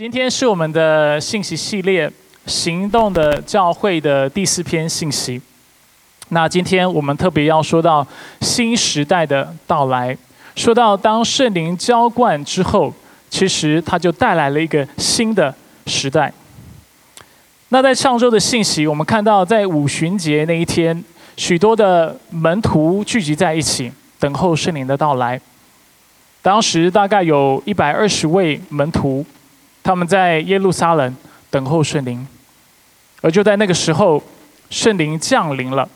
[0.00, 2.08] 今天是我们的信息系列
[2.46, 5.38] 《行动的教会》的第四篇信息。
[6.30, 8.06] 那今天我们特别要说到
[8.40, 10.16] 新时代的到来，
[10.56, 12.90] 说到当圣灵浇灌之后，
[13.28, 15.54] 其实它就带来了一个新的
[15.86, 16.32] 时代。
[17.68, 21.04] 那在上周的信息，我们看到在五旬节那一天，
[21.36, 25.38] 许多的门徒聚集在一起，等候圣灵的到来。
[26.40, 29.22] 当时大概有一百二十位门徒。
[29.82, 31.16] 他们在耶路撒冷
[31.50, 32.26] 等候圣灵，
[33.20, 34.22] 而就在那个时候，
[34.70, 35.88] 圣灵降临了。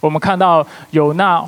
[0.00, 1.44] 我们看到有那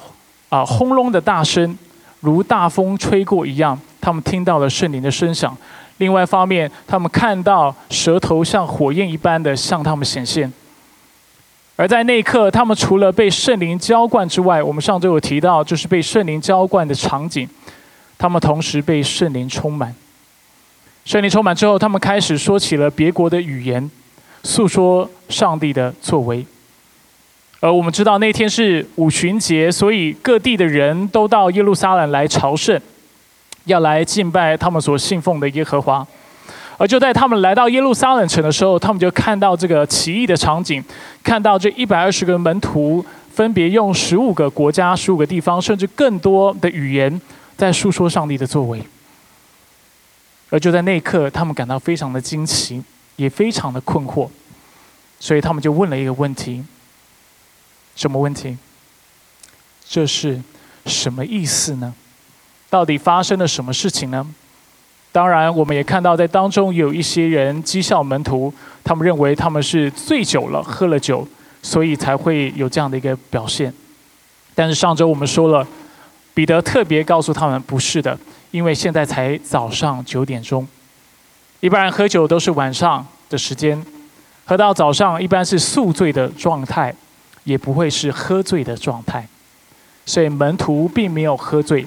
[0.48, 1.76] 啊轰隆的大声，
[2.20, 3.78] 如大风吹过一样。
[4.00, 5.54] 他们听到了圣灵的声响。
[5.98, 10.50] 另外一方面，他们看到舌头像火焰一般的向他们显现。
[11.76, 17.48] 而在那一刻，他们除了被圣灵浇灌之外，我们上周有提到，就是被圣灵浇灌的场景，
[18.16, 19.94] 他们同时被圣灵充满。
[21.08, 23.90] 圣灵充满之后，他们开始说起了别国的语言，
[24.42, 26.44] 诉说上帝的作为。
[27.60, 32.78] 而我们知道那天是五旬节，所以各地的人都到耶路撒冷来朝圣，
[33.64, 36.06] 要来敬拜他们所信奉的耶和华。
[36.76, 40.84] 而就在他们来到耶路撒冷城的时候，他们就看到这个奇异的场景，
[41.22, 43.02] 看到这一百二十个门徒
[43.32, 47.18] 分别用十五个国家、十五个地方，甚至更多的语言，
[47.56, 48.78] 在诉说上帝的作为。
[50.50, 52.82] 而就在那一刻，他们感到非常的惊奇，
[53.16, 54.28] 也非常的困惑，
[55.20, 56.64] 所以他们就问了一个问题：
[57.94, 58.56] 什么问题？
[59.88, 60.40] 这是
[60.86, 61.94] 什么意思呢？
[62.70, 64.26] 到底发生了什么事情呢？
[65.10, 68.52] 当然，我们也看到在当中有一些人讥笑门徒，
[68.84, 71.26] 他们认为他们是醉酒了，喝了酒，
[71.62, 73.72] 所以才会有这样的一个表现。
[74.54, 75.66] 但是上周我们说了，
[76.38, 78.16] 彼得特别告诉他们，不是的。
[78.52, 80.64] 因为现在才早上九点钟，
[81.58, 83.84] 一般人喝酒都是晚上的时间，
[84.44, 86.94] 喝到早上一般是宿醉的状态，
[87.42, 89.26] 也不会是喝醉的状态，
[90.06, 91.84] 所以门徒并没有喝醉。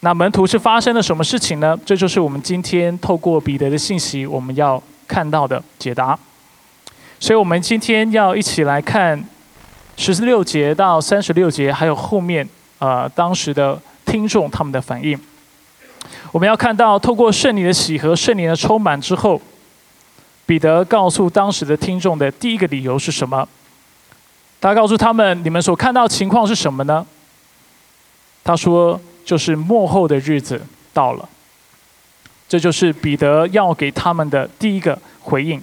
[0.00, 1.78] 那门徒是发生了什么事情呢？
[1.86, 6.18] 这就是我们今天透过彼得的信息我们要看到的解答。
[7.20, 9.24] 所以我们今天要一起来看
[9.96, 12.48] 十六节到三十六节，还有后面
[12.78, 13.80] 呃当时的。
[14.04, 15.18] 听众他们的反应，
[16.32, 19.40] 我们要看到，透过圣灵的喜和圣灵的充满之后，
[20.44, 23.48] 彼得告诉当时的听众的第一个理由是什么？
[24.60, 27.06] 他告诉他们：“你们所看到情况是什么呢？”
[28.44, 30.60] 他说：“就是幕后的日子
[30.92, 31.26] 到了。”
[32.48, 35.62] 这就是彼得要给他们的第一个回应。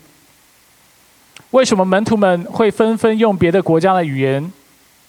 [1.52, 4.52] 为什么门徒们会纷纷用别的国家的语言？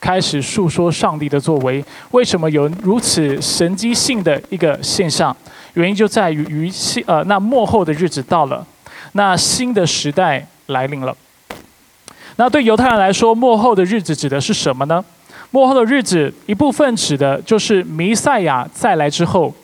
[0.01, 5.37] 开始诉说上帝的作为，为什么有如此神机性的一个现象？
[5.75, 8.67] 原因就在于于新呃，那末后的日子到了，
[9.13, 11.15] 那新的时代来临了。
[12.37, 15.05] 那对犹太人来说，末后的日子指的是什么呢？
[15.51, 19.55] 末后的日子一部分指的就是弥赛亚再来之后，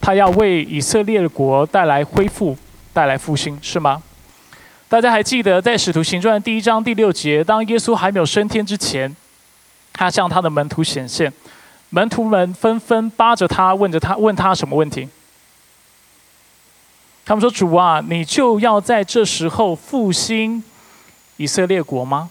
[0.00, 2.56] 他要为以色列国带来恢复、
[2.94, 4.02] 带来复兴，是吗？
[4.92, 9.16] 大家还记得在使徒行传第一章第六节，当耶稣还没有升天之前。
[9.90, 11.32] 他向他的门徒显现，
[11.88, 15.08] 门徒们纷纷扒着他，问着他，问他什么问题？
[17.24, 20.62] 他们说：“主啊，你就要在这时候复兴
[21.38, 22.28] 以色列国吗？”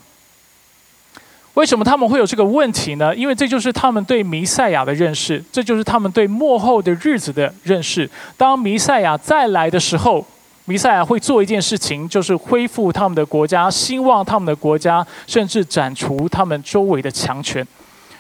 [1.56, 3.16] 为什么他们会有这个问题呢？
[3.16, 8.08] 因为这就是他们对弥赛亚的认识，这就是他们对末后的日子的认识。
[8.38, 10.24] 当弥赛亚再来的时候。
[10.72, 17.68] 弥赛亚会做一件事情，就是恢复他们的国家，兴旺他们的国家，甚至斩除他们周围的强权，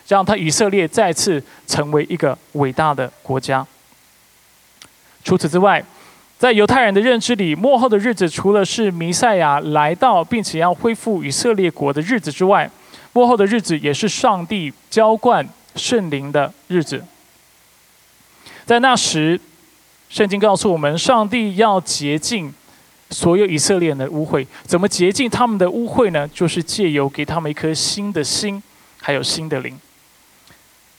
[0.05, 3.65] 让他以色列再次成为一个伟大的国家。
[5.23, 5.81] 除此之外，
[6.37, 12.69] 在犹太人的认知里，末后的日子除了是弥赛亚来到并且要恢复以色列国的日子之外，
[13.13, 15.47] 末后的日子也是上帝浇灌
[15.77, 17.01] 圣灵的日子。
[18.65, 19.39] 在那时。
[20.11, 22.53] 圣经告诉我们，上帝要洁净
[23.11, 24.45] 所有以色列人的污秽。
[24.65, 26.27] 怎么洁净他们的污秽呢？
[26.33, 28.61] 就是借由给他们一颗新的心，
[28.99, 29.79] 还有新的灵。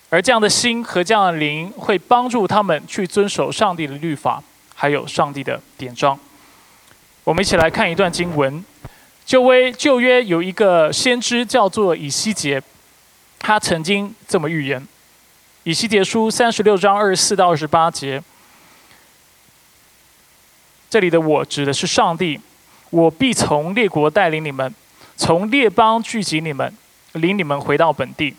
[0.08, 4.42] 而这样的心和这样的灵，会帮助他们去遵守上帝的律法，
[4.74, 6.18] 还有上帝的典章。
[7.24, 8.64] 我们一起来看一段经文：
[9.26, 12.62] 旧约旧约有一个先知叫做以西结，
[13.38, 14.88] 他曾经这么预言：
[15.64, 18.22] 以西结书三十六章二十四到二十八节。
[20.92, 22.38] 这里的我指的是上帝，
[22.90, 24.74] 我必从列国带领你们，
[25.16, 26.70] 从列邦聚集你们，
[27.12, 28.36] 领你们回到本地。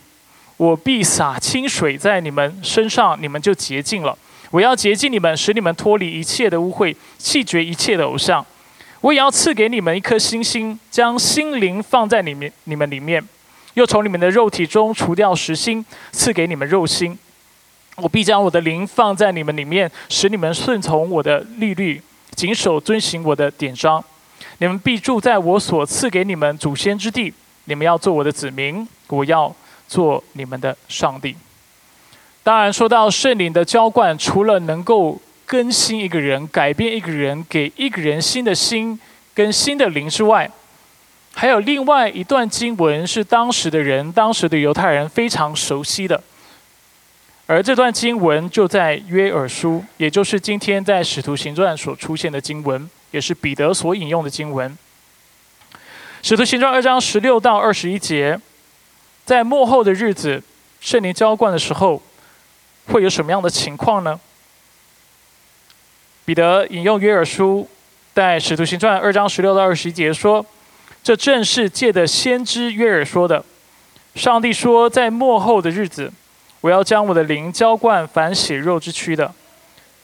[0.58, 4.16] 我必洒清水在你们身上，你们就洁净了。
[4.52, 8.46] 我要洁净你们，使你们脱离一切的污秽，弃绝一切的偶像。
[9.02, 13.28] 我也要赐给你们一颗星星，将心灵放在里面，你们里面，
[13.74, 17.18] 又从你们的肉体中除掉石心，赐给你们肉心。
[17.96, 22.00] 我必将我的灵放在你们里面，使你们顺从我的律律，
[22.36, 24.04] 谨守遵行我的典章。
[24.60, 27.34] 你们必住在我所赐给你们祖先之地。
[27.66, 29.54] 你们要做我的子民，我要
[29.88, 31.36] 做你们的上帝。
[32.44, 39.00] 当然，说到圣灵的浇灌，除了能够更新一个人、改变一个人、给一个人新的心
[39.34, 40.52] 跟新的灵之外，
[41.34, 46.22] 还有另外一段经文是当时的人、当时的犹太人非常熟悉的。
[47.46, 52.90] 而这段经文就在约珥书，也就是今天在使徒行传所出现的经文。
[53.12, 54.72] 也是彼得所引用的经文，
[56.24, 58.42] 《使徒行传》二章十六到二十一节，
[59.24, 60.42] 在末后的日子，
[60.82, 62.02] 圣灵浇灌的时候，
[62.88, 64.20] 会有什么样的情况呢？
[66.26, 67.70] 彼得引用约珥书，
[68.16, 70.44] 在《使徒行传》二章十六到二十一节说
[71.04, 73.46] ：“这正是借的先知约珥说的。
[74.16, 76.12] 上帝说，在末后的日子，
[76.64, 79.30] 我要将我的灵浇灌凡血肉之躯的。”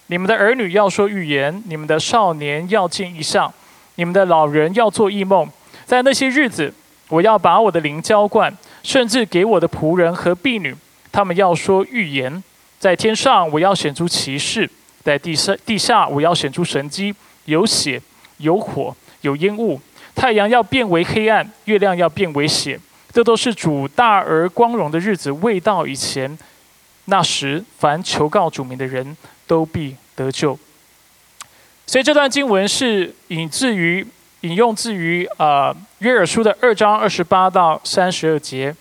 [0.08, 3.54] 你们的儿女要说预言，你们的少年要见异象，
[3.96, 5.48] 你们的老人要做异梦。
[5.86, 6.74] 在那些日子，
[7.08, 8.52] 我要把我的灵浇灌，
[8.84, 10.76] 甚至给我的仆人和婢女，
[11.12, 12.44] 他们要说预言。
[12.78, 14.68] 在天上，我要显出奇事；
[15.04, 17.16] 在地上，地下我要显出神机，
[17.46, 18.02] 有血，
[18.38, 19.80] 有火，有烟雾。
[20.16, 22.80] 太阳要变为黑暗，月亮要变为血。
[23.12, 26.38] 这都是主大而光荣的日子未到以前。
[27.06, 29.18] 那时，凡求告主名的人。
[29.50, 30.56] 都必得救。
[31.88, 34.06] 所以这段经文是引自于
[34.42, 38.76] 引用自于呃约珥书的二章二十八到三十二节，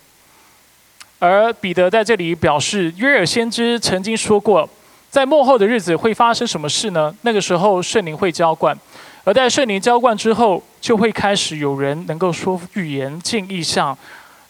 [1.20, 4.68] 而彼得在这里表示，约珥先知曾经说过，
[5.08, 7.16] 在末后的日子会发生什么事呢？
[7.22, 8.78] 那个时候圣灵会浇灌，
[9.24, 13.96] 而在圣灵浇灌之后，就会开始有人能够说预言、见异象，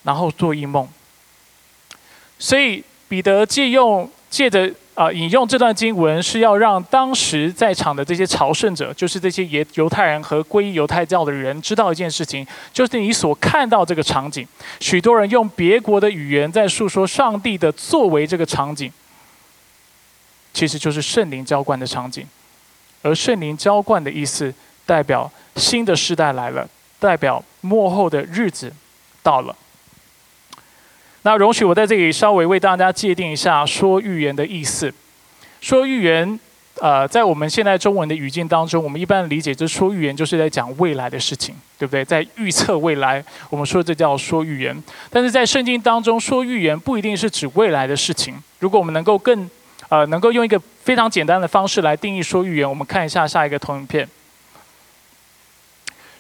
[0.08, 0.88] 然后做异梦。
[2.38, 4.72] 所以彼得借用借着。
[4.98, 14.44] 啊，引用这段经文是要让当时在场的这些朝圣者，就是这些犹犹太人和皈依犹太教的人，知道一件事情，就是你所看到这个场景，
[14.80, 18.92] 许多人用别国的语言在诉说上帝的作为，这个场景，
[20.52, 22.26] 其实就是圣灵浇灌的场景，
[23.02, 24.52] 而圣灵浇灌的意思，
[24.84, 26.68] 代表新的时代来了，
[26.98, 28.72] 代表幕后的日子
[29.22, 29.54] 到了。
[31.22, 34.92] 那容许我在这里稍微为大家界定一下说预言的意思。
[35.60, 36.38] 说预言，
[36.80, 42.04] 呃，在我们现在中文的语境当中，我们一般理解就说预言就是在讲未来的事情，对不对？
[42.04, 44.80] 在预测未来，我们说这叫说预言。
[45.10, 48.40] 但是在圣经当中说预言不一定是指未来的事情。
[48.60, 49.50] 如果我们能够更，
[49.88, 54.08] 呃，能够用一个非常简单的方式来定义说预言，我们看一下下一个投影片。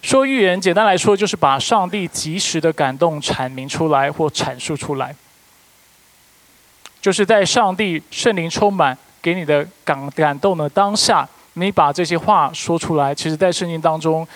[0.00, 5.14] 说预言，简单来说就是把上帝及时的感动阐明出来或阐述出来，
[7.00, 13.14] 就是在上帝圣灵充满给你的感感动的当下，你把这些话说出来。
[13.14, 14.26] 其实，在圣经当中，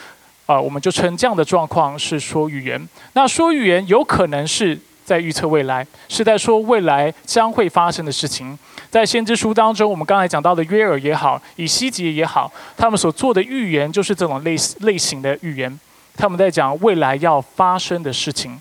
[0.46, 2.88] 啊，我们就称这样的状况是说预言。
[3.12, 8.58] 那说预言有可能是在预测未来，是在说未来将会发生的事情。
[8.92, 15.80] 在先知书当中，我们刚才讲到的约尔也好，以西结也好，他们所做的预言就是这种类类型的预言，
[16.14, 18.60] 他们在讲未来要发生的事情。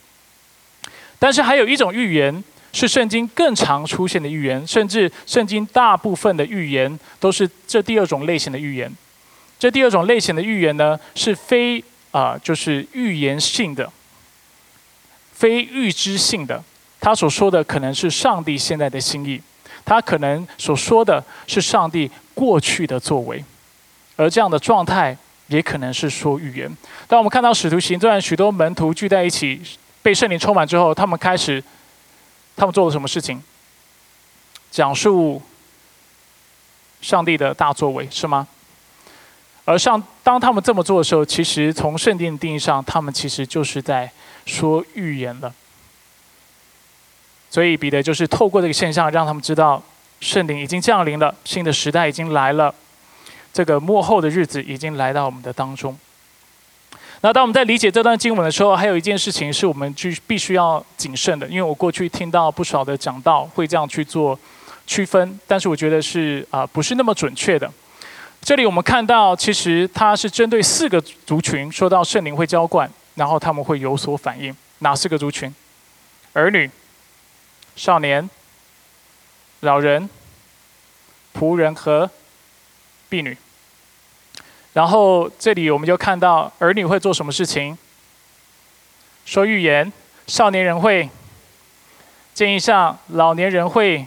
[1.19, 2.41] 但是还有一种预言
[2.71, 8.89] 是圣经更常出现的预言，甚至圣经大部分的预言都是这第二种类型的预言。
[9.59, 13.91] 这第二种类型的预言呢，是非啊，就是预言性的，
[15.33, 16.63] 非预知性的。
[17.01, 19.41] 他所说的可能是上帝现在的心意。
[19.85, 23.43] 他可能所说的是上帝过去的作为，
[24.15, 25.15] 而这样的状态
[25.47, 26.71] 也可能是说预言。
[27.07, 29.61] 当我们看到使徒行传许多门徒聚在一起，
[30.01, 31.63] 被圣灵充满之后，他们开始，
[32.55, 33.41] 他们做了什么事情？
[34.71, 35.41] 讲述
[37.01, 38.47] 上帝的大作为，是吗？
[39.65, 44.09] 而上当他们这么做的时候，其实从圣经定义上，他们其实就是在
[44.45, 45.53] 说预言了。
[47.51, 49.83] 所以彼得就是透过这个现象，让他们知道
[50.21, 52.73] 圣灵已经降临了，新的时代已经来了，
[53.51, 55.95] 这个幕后的日子已经来到我们的当中。
[57.23, 64.39] 那当我们在理解这段经文的时候，还有一件事情是我们就必须要谨慎的，因为我过去听到不少的讲道会这样去做
[64.87, 67.69] 区分，但是我觉得是啊不是那么准确的。
[68.41, 74.55] 这里我们看到，其实它是针对四个族群说到圣灵会浇灌，然后他们会有所反应。
[74.79, 75.53] 哪四个族群？
[76.33, 76.67] 儿女。
[77.75, 78.29] 少年、
[79.61, 80.09] 老人、
[81.33, 82.09] 仆人和
[83.09, 83.37] 婢女。
[84.73, 87.77] 然后这里我们就看到儿女会做什么事情？
[89.25, 89.91] 说预言，
[90.27, 91.09] 少年人会
[92.33, 94.05] 见异象，老年人会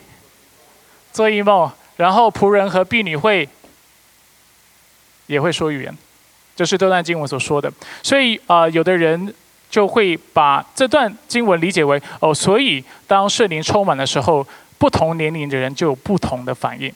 [1.13, 3.49] 做异梦，然后仆人和婢女会
[5.27, 5.97] 也会说预言，
[6.57, 7.73] 这是这段经文所说的。
[8.03, 9.35] 所以啊，有的人
[9.75, 14.47] 就会把这段经文理解为哦，所以当圣灵充满的时候，
[14.79, 16.95] 不同年龄的人就有不同的反应。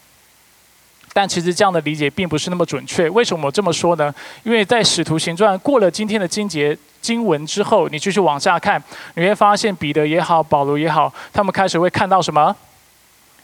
[1.12, 3.10] 但其实这样的理解并不是那么准确。
[3.10, 4.14] 为什么我这么说呢？
[4.44, 8.80] 因为在使徒行传过了今天的经节经文之后，你继续往下看，
[9.14, 12.54] 你会发现彼得也好，保罗也好，他们开始会看到什么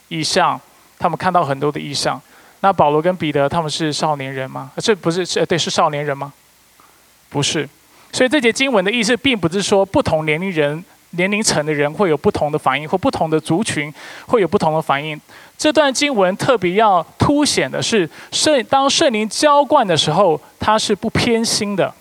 [0.07, 0.57] 意象？
[0.97, 2.21] 他们看到很多的意象。
[2.61, 4.71] 那保罗跟彼得他们是少年人吗？
[4.77, 6.31] 这不是是对是少年人吗？
[7.27, 7.67] 不是。
[8.15, 10.81] 所以这节经文的意思，并不是说不同年龄人。
[11.17, 13.93] 年龄层的人会有不同的反应，或不同的族群
[14.25, 15.19] 会有不同的反应。
[15.57, 21.93] 这段经文特别要凸显的是，圣当圣灵浇灌的时候，它是不偏心的。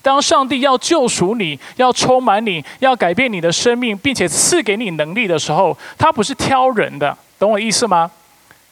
[0.00, 8.10] 当上帝要救赎你，要充满你，要改变你的生命，并且赐给你能力的时候，他不是挑人的，懂我意思吗？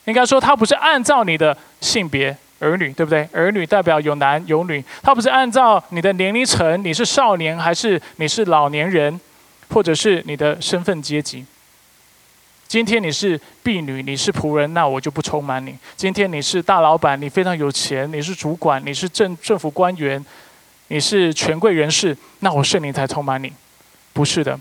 [0.07, 3.29] 应该说，他不是按照你的性别儿女，对不对？
[3.33, 9.21] 儿女代表有男有女，他不是按照你的年龄层，你是少年还是你是老年人。
[9.71, 11.45] 或者是你的身份阶级。
[12.69, 15.77] 今天你是婢女，你是仆人，那我就不充满你。
[15.97, 20.25] 今天你是大老板，你非常有钱，你是主管，你是政政府官员，
[20.87, 23.53] 你是权贵人士，那我圣灵才充满你。
[24.13, 24.57] 不是的，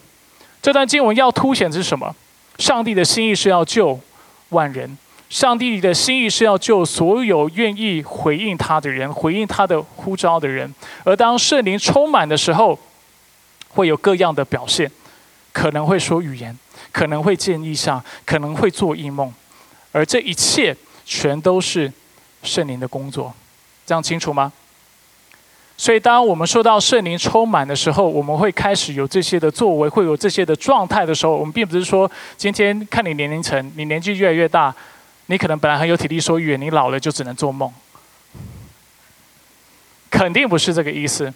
[0.59, 2.15] 这段经文要凸显的是什么？
[2.57, 3.99] 上帝的心意是要救
[4.49, 4.97] 万人，
[5.35, 10.73] 上帝的心意是要救所有愿意回应他的人，回应他的呼召的人。
[11.03, 12.79] 而当圣灵充满的时候，
[13.67, 14.89] 会有各样的表现，
[15.51, 16.57] 可能会说语言，
[16.93, 19.29] 可能会见异象，可能会做异梦，
[19.91, 20.73] 而这一切
[21.03, 21.91] 全都是
[22.41, 23.33] 圣灵的工作，
[23.85, 24.53] 这样清楚吗？
[25.75, 34.73] 所以，当我们受到圣灵充满的时候，我们会开始有这些的作为，会有这些的状态的时候，我们并不是说今天看你年龄层，你年纪越来越大，
[35.27, 37.73] 你可能本来很有体力说语言，你老了就只能做梦，
[40.09, 41.33] 肯定不是这个意思。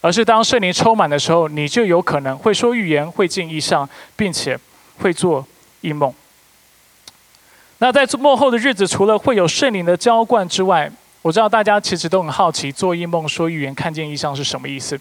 [0.00, 4.58] 而是当圣灵充满的时候，你就有可能会说预言，会进异象，并且
[4.98, 5.46] 会做
[5.80, 6.12] 异梦。
[7.78, 10.90] 那在幕后的日子，除了会有圣灵的浇灌之外，
[11.22, 15.00] 我知道大家其实都很好奇，做异梦、说预言、看见异象是什么意思。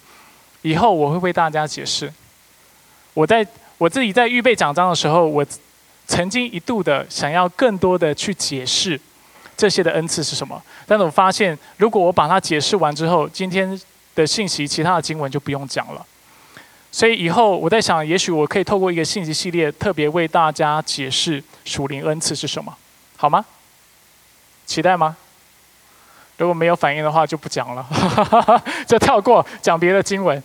[0.62, 2.14] 以后我会为大家解释。
[3.16, 3.46] 我在
[3.80, 5.44] 我自己在预备讲章的时候，我
[6.12, 9.00] 曾经一度的想要更多的去解释
[9.56, 13.80] 这些的恩赐是什么，但是我发现，如果我把它解释完之后，今天。
[14.14, 16.06] 的信息，其他的经文就不用讲了。
[16.92, 22.76] 所以以后我在想，也许我可以透过一个信息系列，特别为大家解释属灵恩赐是什么，
[23.16, 23.46] 好吗？
[24.66, 25.16] 期待吗？
[26.36, 27.88] 如果没有反应的话，就不讲了，
[28.86, 30.44] 就跳过讲别的经文。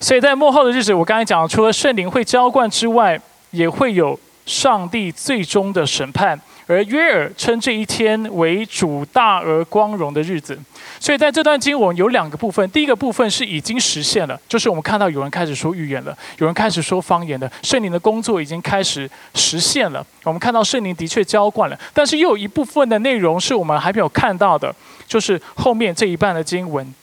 [0.00, 3.20] 所以在幕后的日子，我刚才讲，除了圣灵会浇灌之外，
[3.54, 6.38] 也会有上帝最终的审判。
[6.66, 10.58] 而约尔称这一天为主大而光荣的日子，
[10.98, 12.66] 所以在这段经文有两个部分。
[12.70, 20.02] 第一个部分是已经实现了，就是我们看到有人开始说预言了，有人开始说方言了，圣灵的工作已经开始实现了。
[20.22, 24.74] 我们看到圣灵的确浇灌了，但是又有一部分的内容是我们还没有看到的，
[25.06, 26.94] 就是后面这一半的经文，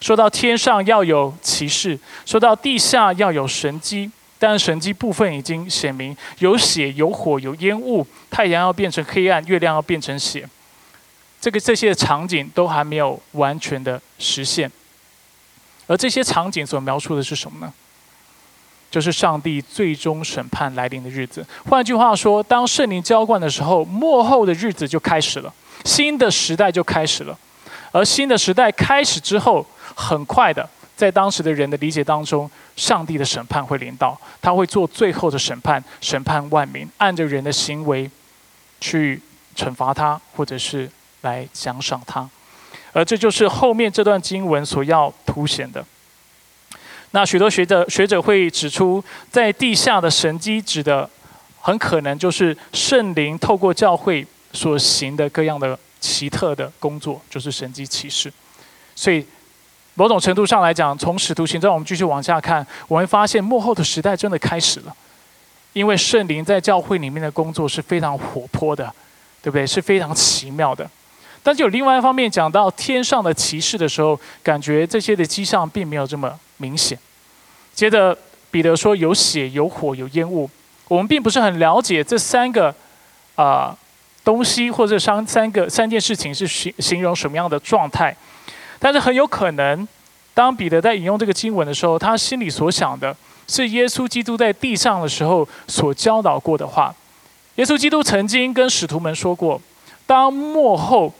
[0.00, 4.10] 说到天上要有骑士，说到地下要有神机。
[4.40, 10.48] 但神迹部分已经显明，有血、有火、有烟雾，太阳要变成黑暗，月亮要变成血。
[11.38, 14.70] 这个这些场景都还没有完全的实现。
[15.86, 17.70] 而这些场景所描述的是什么呢？
[18.90, 21.46] 就是上帝最终审判来临的日子。
[21.68, 25.52] 换句话说，当圣灵浇灌的时候，末后的日子就开始了，
[25.84, 27.38] 新的时代就开始了。
[27.92, 30.66] 而新的时代开始之后，很快的。
[31.00, 38.10] 在当时的人的理解当中，上帝的审判会临到，他会做最后的审判，审判万民，按着人的行为
[38.82, 39.18] 去
[39.56, 40.90] 惩罚他，或者是
[41.22, 42.28] 来奖赏他。
[42.92, 45.82] 而这就是后面这段经文所要凸显的。
[47.12, 51.08] 那许多学者学者会指出，在地下的神机指的，
[51.62, 58.30] 很可能就是圣灵透过教会所行的各样的奇特的工作，就是神机启示。
[58.94, 59.24] 所以。
[59.94, 64.94] 某种程度上来讲，从使徒行传我们继续往下看，我们发现幕后的时代真的开始了。
[65.72, 68.92] 因为圣灵在教会里面的工作是非常活泼的，
[69.40, 69.66] 对不对？
[69.66, 70.88] 是非常奇妙的。
[71.42, 76.98] 但是有另外一方面讲到天上的骑士的时候，感觉这些的迹象并没有这么明显。
[77.72, 78.16] 接着
[78.50, 80.50] 彼得说有血、有火、有烟雾，
[80.88, 82.74] 我们并不是很了解这三个
[83.36, 83.76] 啊
[84.24, 88.14] 东西或者三三个三件事情是形形容什么样的状态。
[88.80, 89.86] 但是很有可能，
[90.34, 93.14] 当彼得在引用这个经文的时候，他心里所想的
[93.46, 96.92] 是耶稣基督在地上的时候所教导过的话。
[97.56, 99.60] 耶稣基督曾经跟使徒们说过，
[100.06, 101.12] 当末后，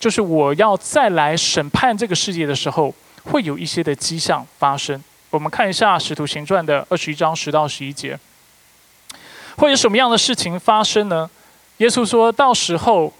[0.00, 2.94] 就是我要再来审判这个世界的时候，
[3.24, 5.02] 会有一些的迹象发生。
[5.28, 8.18] 我们看一下《使徒行传》的二十一章十到十一节，
[9.56, 11.28] 会有什么样的事情发生呢？
[11.78, 13.12] 耶稣说到时候，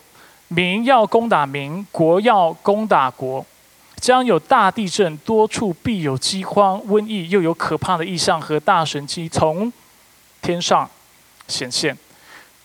[0.48, 3.44] 民要攻打民，国要攻打国，
[4.04, 9.72] 将有大地震，多处必有饥荒、瘟疫，又有可怕的异象和大神迹从
[10.42, 10.86] 天上
[11.48, 11.96] 显现。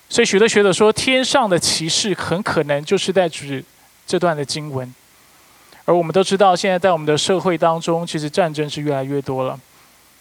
[0.09, 3.63] 所以许多学者说，天上的骑士很可能就是在指
[4.05, 4.93] 这段的经文。
[5.85, 9.57] 而我们都知道，现在在我们的社会当中，其实战争是越来越多了。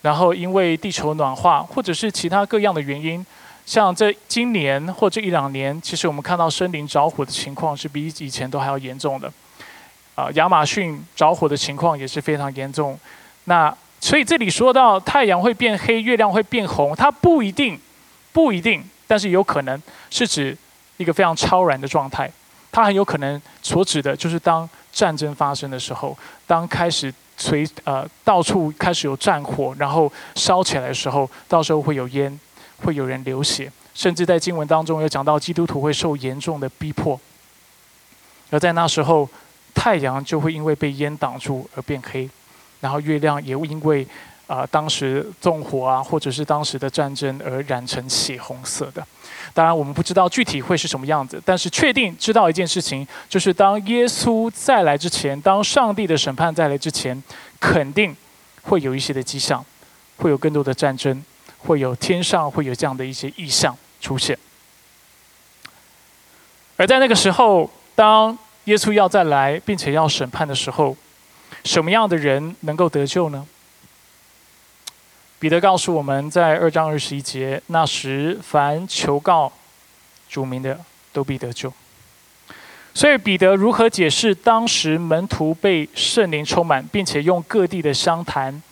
[0.03, 3.27] 然后因为地球暖化，或者是其他各样的原因，
[3.67, 9.33] 像这今年或这一两年，其实我们看到森林着火的情况是比以前都还要严重的。
[10.19, 12.99] 啊，亚马逊着火的情况也是非常严重。
[13.45, 17.79] 那所以这里说到太阳会变黑，月亮会变红，它不一定，
[18.33, 20.57] 不一定，但是有可能是指
[20.97, 22.29] 一个非常超然的状态。
[22.73, 24.69] 它很有可能所指的就是当。
[24.91, 32.41] 战争发生的时候，当开始随呃到处开始有战火，然后烧起来的时候，到时候会有烟，
[32.83, 37.21] 会有人流血，甚至在经文当中有讲到基督徒会受严重的逼迫。
[38.51, 39.29] 而在那时候，
[39.75, 42.29] 太阳就会因为被烟挡住而变黑，
[42.81, 44.07] 然后月亮也会因为
[44.47, 49.07] 啊当时纵火啊，或者是当时的战争而染成血红色的。
[49.55, 57.21] 当然，我们不知道具体会是什么样子，但是确定知道一件事情，就是当耶稣再来之前，当上帝的审判再来之前，
[57.59, 58.15] 肯定
[58.63, 59.65] 会有一些的迹象，
[60.19, 61.25] 会有更多的战争，
[61.59, 64.39] 会有天上会有这样的一些异象出现。
[66.77, 68.37] 而在那个时候，当
[68.69, 70.95] 耶稣要再来，并且要审判的时候，
[71.65, 73.47] 什么样的人能够得救呢？
[75.39, 79.51] 彼得告诉我们在二章二十一节，那时凡求告
[80.29, 80.79] 主名的，
[81.15, 81.73] 都必得救。
[82.93, 88.63] 所以彼得如何解释当时门徒被圣灵充满，并且用各地的相谈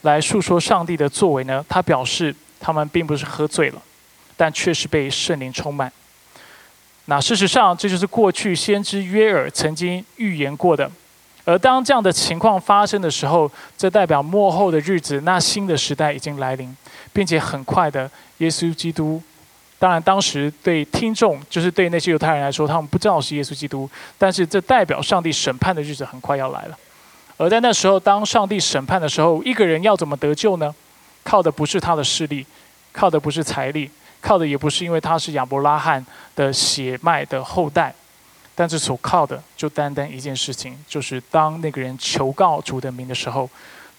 [0.00, 1.64] 来述说上帝的作为呢？
[1.68, 3.80] 他表示他们并不是喝醉了，
[4.36, 5.92] 但却是被圣灵充满。
[7.10, 10.90] 那事实上，这就是过去先知约尔曾经预言过的。
[11.46, 16.76] 而当这样的情况发生的时候，这代表末后的日子，那新的时代已经来临，
[17.10, 19.22] 并且很快的，耶稣基督，
[19.78, 26.76] 当然当时对听众，就是对那些犹太人来说，他们不知道是耶稣基督，但是这代表上帝审判的日子很快要来了。
[27.38, 30.74] 而在那时候，当上帝审判的时候，一个人要怎么得救呢？
[31.24, 32.44] 靠的不是他的势力，
[32.92, 36.04] 靠的不是财力，靠的也不是因为他是亚伯拉罕
[36.34, 37.94] 的血脉的后代。
[38.54, 43.48] 但是所靠的就单单一件事情，就是当那个人求告主的名的时候，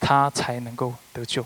[0.01, 1.45] 他才能够得救。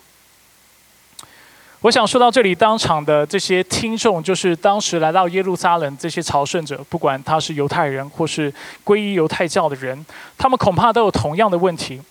[1.81, 8.51] 我想说到这里，当场的这些听众，就是当时来到耶路撒冷这些朝圣者，不管他是犹太人或是
[8.83, 10.03] 皈依犹太教的人，
[10.35, 12.01] 他们恐怕都有同样的问题。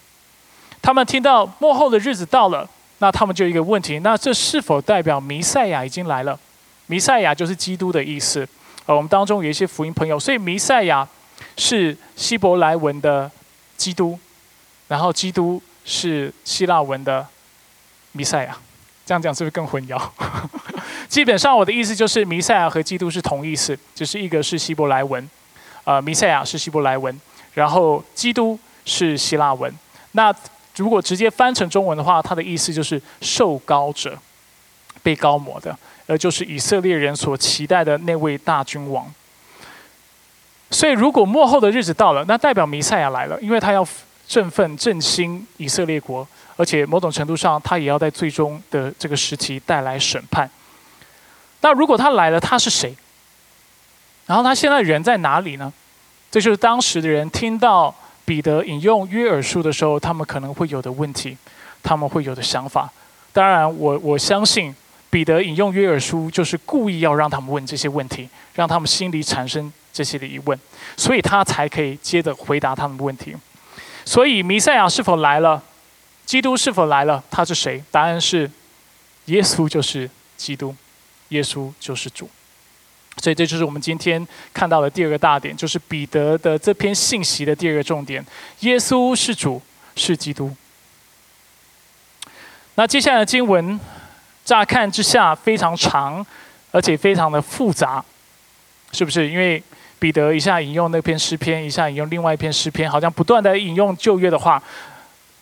[0.80, 6.38] 他们听到末后的日子到了，那他们就一个问题：那这是否代表弥赛亚已经来了？
[6.92, 8.46] 弥赛亚就是基督的意思。
[8.84, 11.08] 呃，我们当中有一些福音朋友，所以弥赛亚
[11.56, 13.30] 是希伯来文的
[13.78, 14.18] 基督，
[14.88, 17.26] 然后基督是希腊文的
[18.12, 18.54] 弥赛亚，
[19.06, 19.98] 这样讲是不是更混淆？
[21.08, 25.26] 基本上我的意思就是，弥赛亚和基督是同意思，只是一个是希伯来文，
[25.84, 27.18] 呃，弥赛亚是希伯来文，
[27.54, 29.72] 然后基督是希腊文。
[30.10, 30.30] 那
[30.76, 34.18] 如果直接翻成中文的话，它的意思就是受高者，
[35.02, 35.74] 被高抹的。
[36.06, 39.12] 而就是以色列人所期待的那位大君王。
[40.70, 43.86] 所以，如果末后的日子到了，那代表弥赛亚来了，因为他要
[44.26, 50.50] 振奋振兴以色列国，而且某种程度上，他也要在最终的这个时期带来审判。
[51.60, 52.96] 那如果他来了，他是谁？
[54.24, 55.70] 然后他现在人在哪里呢？
[56.30, 61.36] 这就是当时的人听到彼得引用约珥书的时候，他们可能会有的问题，
[61.82, 62.90] 他们会有的想法。
[63.34, 64.74] 当然，我我相信。
[65.12, 70.58] 彼得引用约珥书，就是故意要让他们问这些问题，让他们心里产生这些的疑问，
[70.96, 73.36] 所以他才可以接着回答他们的问题。
[74.06, 75.62] 所以弥赛亚是否来了？
[76.24, 77.22] 基督是否来了？
[77.30, 77.84] 他是谁？
[77.90, 78.50] 答案是，
[79.26, 80.74] 耶稣就是基督，
[81.28, 82.30] 耶稣就是主。
[83.18, 88.24] 所以这就是我们今天看到的第二个大点，就是彼得的这篇信息的第二个重点：
[88.60, 89.60] 耶稣是主，
[89.94, 90.56] 是基督。
[92.76, 93.78] 那接下来的经文。
[94.44, 96.24] 乍看之下非常长，
[96.70, 98.04] 而且非常的复杂，
[98.92, 99.28] 是不是？
[99.28, 99.62] 因为
[99.98, 104.62] 彼得一下引用那篇诗篇，一下引用另外一篇诗篇，好像不断的引用旧约的话。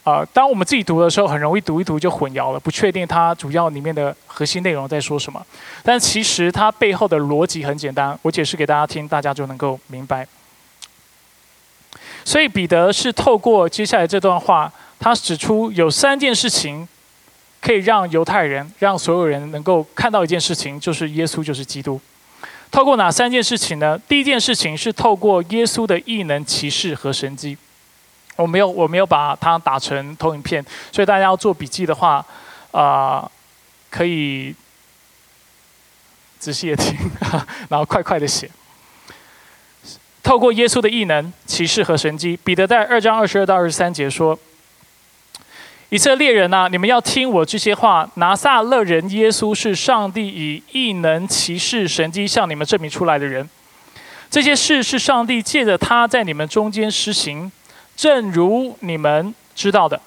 [0.03, 5.45] 啊，当我们自己读的时候，很容易读一读就混淆了，不确定它主要里面的核心内容在说什么。
[5.83, 10.27] 但其实它背后的逻辑很简单，我解释给大家听，大家就能够明白。
[12.25, 16.89] 所以彼得是透过接下来这段话，他指出有三件事情
[17.61, 22.01] 可以让犹太人、让所有人能够看到一件事情，就是耶稣就是基督。
[22.71, 23.99] 透过哪三件事情呢？
[24.09, 27.59] 第一件事情是透过耶稣的异能、骑士和神迹。
[28.37, 32.25] 我没有，我没有把它打成投影片，所以大家要做笔记的话，
[32.71, 33.31] 啊，
[33.91, 34.55] 可以
[36.39, 36.97] 仔细的听，
[37.69, 38.49] 然后快快的写。
[40.23, 44.39] 透过耶稣的异能、骑士和神迹，彼得在二章二十二到二十三节说
[45.91, 48.09] ：“以色列人呐，你们要听我这些话。
[48.15, 53.49] 拿撒勒人耶稣是上帝以异能、启示、神迹向你们证明出来的人。
[54.31, 57.51] 这些事是上帝借着他在你们中间施行，
[57.97, 60.01] 正如你们知道的。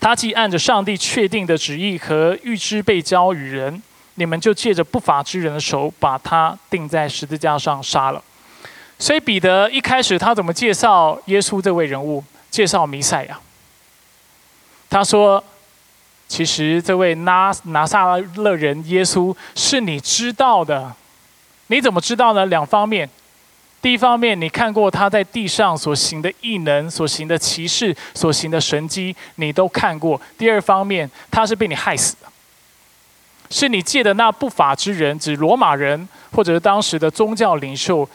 [0.00, 3.80] 他既按着上帝确定的旨意和预知被交与人，
[4.16, 8.20] 你们就借着不法之人的手把他钉在十字架上杀了。”
[8.98, 12.24] 所以彼得一开始他怎么介绍耶稣这位人物？
[12.50, 13.38] 介绍弥赛亚。
[14.90, 15.42] 他说
[16.28, 20.92] ：“其实这位拿拿撒勒人耶稣是你知道的。
[21.68, 22.44] 你怎么知道呢？
[22.46, 23.08] 两方面。
[23.80, 30.20] 第一方面，你看过他在地上所行的异能、所行的奇事、所行的神迹，你都看过。
[30.36, 32.28] 第二方面，他是被你害死的，
[33.48, 38.06] 是你借的那不法之人，指罗马人或者是当时的宗教领袖。”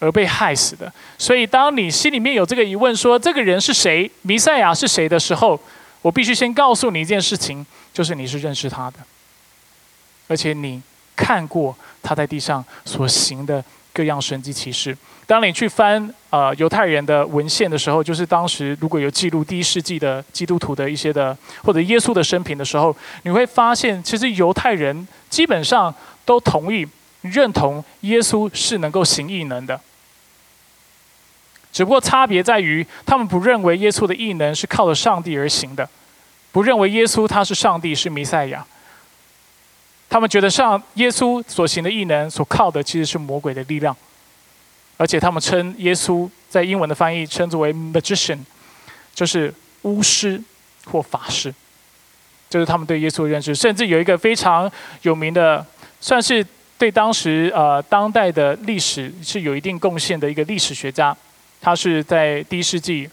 [0.00, 5.58] 而被害死的，所以当你心里面有这个疑问，说这个人是谁，弥赛亚是谁的时候，
[6.04, 8.98] 我必须先告诉你一件事情，就是你是认识他的，
[10.28, 10.82] 而且你
[11.16, 14.94] 看过他在地上所行的各样神迹奇事。
[15.26, 25.94] 当你去翻呃犹太人的文献的时候，就是当时如果有记录第一世纪的基督徒的一些的或者耶稣的生平的时候，你会发现，其实犹太人基本上
[26.26, 26.86] 都同意
[27.22, 29.80] 认同耶稣是能够行异能的。
[31.74, 35.86] 只不过差别在于，他们不认为耶稣的异能是靠着上帝而行的，
[36.52, 38.64] 不认为耶稣他是上帝是弥赛亚。
[40.08, 43.94] 他们觉得上耶稣所行的异能所靠的其实是魔鬼的力量，
[44.96, 48.38] 而且他们称耶稣在英文的翻译称作为 magician，
[49.12, 50.40] 就是巫师
[50.84, 51.52] 或法师，
[52.48, 53.52] 这是他们对耶稣的认识。
[53.52, 54.70] 甚至有一个非常
[55.02, 55.66] 有名的，
[56.00, 56.46] 算是
[56.78, 61.16] 对当时呃当代的历史是有一定贡献的一个历史学家。
[61.64, 63.08] 他是在第一世纪，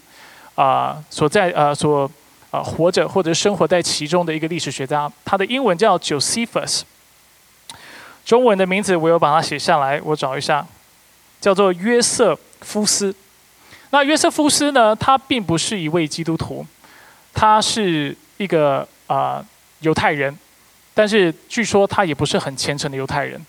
[0.56, 2.10] 啊，所在呃所
[2.50, 5.10] 啊活着或者生活在其中的一个历史学家。
[5.24, 6.82] 他的英文叫 Josephus，
[8.26, 10.66] 中文的名字我有把它写下来，我找一下，
[11.40, 13.14] 叫做约瑟夫斯。
[13.88, 16.66] 那约瑟夫斯呢，他并不是一位基督徒，
[17.32, 19.42] 他是一个啊
[19.80, 20.36] 犹太人，
[20.92, 23.40] 但是据说他也不是很虔诚的犹太人。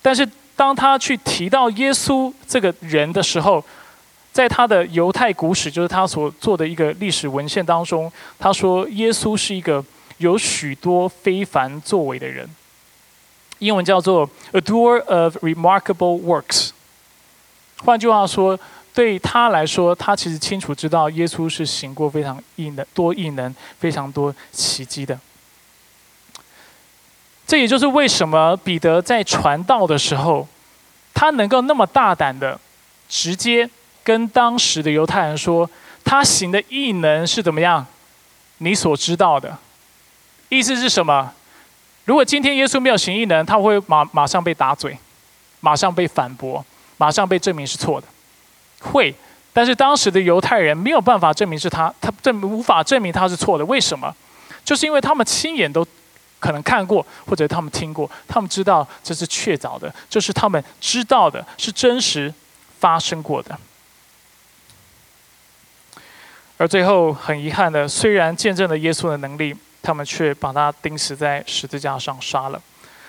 [0.00, 0.24] 但是
[0.54, 3.64] 当他去提到耶稣这个人的时候，
[4.32, 9.84] 在他的犹太古史，就是他所做的一个历史文献当中，他说耶稣是一个
[10.18, 12.48] 有许多非凡作为的人。
[13.58, 16.70] 英文叫做 “a doer of remarkable works”。
[17.84, 18.58] 换句话说，
[18.94, 25.18] 对他来说，他其实清楚知道耶稣是行过非常异能、多异能、非常多奇迹的。
[27.46, 30.46] 这也就是为什么彼得在传道的时候，
[31.12, 32.58] 他能够那么大胆的
[33.08, 33.68] 直接。
[34.02, 35.68] 跟当时的犹太人说，
[36.04, 37.86] 他行的异能是怎么样？
[38.58, 39.56] 你所知道的，
[40.48, 41.32] 意思是什么？
[42.04, 44.98] 如果今天耶稣没有行异能，他会马马上被打嘴，
[45.60, 46.64] 马上被反驳，
[46.96, 48.06] 马上被证明是错的。
[48.80, 49.14] 会，
[49.52, 53.64] 但是当时的犹太人没有办法证明是他，他证无法证明他是错的。
[53.64, 54.14] 为什么？
[54.64, 55.86] 就是因为他们亲眼都
[56.38, 62.32] 可能看过，或者他们听过，他们知道这是确凿的，这是他们知道的，是真实
[62.78, 63.58] 发生过的。
[66.60, 72.60] 而最后很遗憾的，虽然见证了耶稣的能力，他们却把他钉死在十字架上杀了。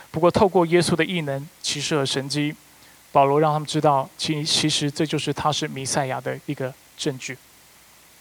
[0.09, 2.55] 不过，透过耶稣的异能、启示和神迹，
[3.11, 7.37] 保罗让他们知道，其其实这就是他是弥赛亚的一个证据。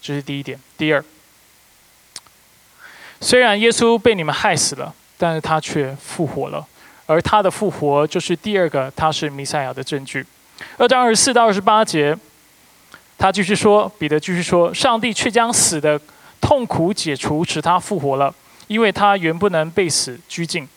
[0.01, 0.59] 这是第一点。
[0.77, 1.01] 第二，
[3.21, 6.67] 虽然耶稣被你们害死了，但是他却复活了，
[7.05, 10.25] 而他的复活就是第二个他是弥赛亚的证据。
[10.77, 12.17] 二章二十四到二十八节。
[13.21, 16.01] 他继续说：“彼得继续说，上帝却将死的
[16.41, 18.33] 痛苦解除，使他复活了，
[18.65, 20.67] 因为他原不能被死拘禁。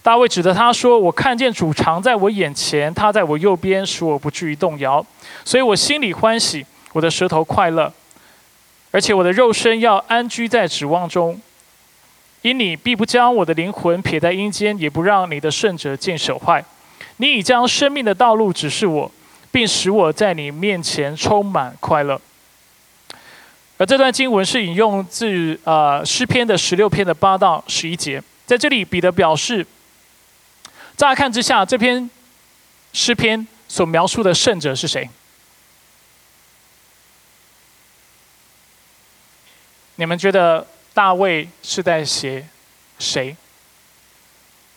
[0.00, 5.04] 大卫指着他说：“我看见主常在我眼前，他在我右边，使我不至于动摇，
[5.44, 7.92] 所以我心里欢喜，我的舌头快乐，
[8.92, 11.40] 而且我的肉身要安居在指望中。
[12.42, 16.64] 因你必不将我的灵魂撇在阴间，也不让你的圣者见朽坏。
[17.16, 19.10] 你已将生命的道路指示我，
[19.56, 22.20] 并使我在你面前充满快乐。”
[23.78, 29.66] 而这段经文是引用自呃诗篇的十六篇的八到十一节，在这里彼得表示。
[30.94, 32.10] 乍看之下，这篇
[32.92, 35.08] 诗篇所描述的圣者是谁？
[39.94, 42.46] 你们觉得大卫是在写
[42.98, 43.34] 谁？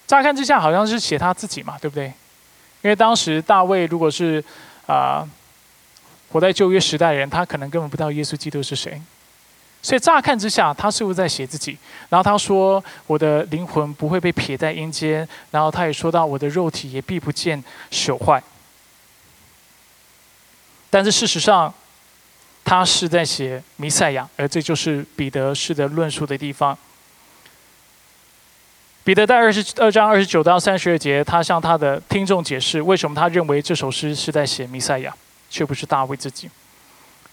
[0.08, 2.08] 乍看之下，好像是写他自己嘛，对不对？
[2.82, 4.42] 因为当时大卫如果是
[4.90, 5.28] 啊
[6.32, 9.02] 活在旧约时代的人，他可能根本不知道耶稣基督是谁。
[9.82, 11.78] 所以乍看之下，他是不是在写自己？
[12.10, 18.44] 然后他说：“我的灵魂不会被撇在阴间。”然后他也说到：“我的肉体也必不见朽坏。”
[20.92, 21.74] 但是事实上，
[22.66, 26.78] 他是在写弥赛亚，而这就是彼得式的论述的地方。
[29.10, 35.12] 彼得在二十二章二十九到三十二节，他向他的听众解释为什么他认为这首诗是在写弥赛亚，
[35.50, 36.48] 却不是大卫自己。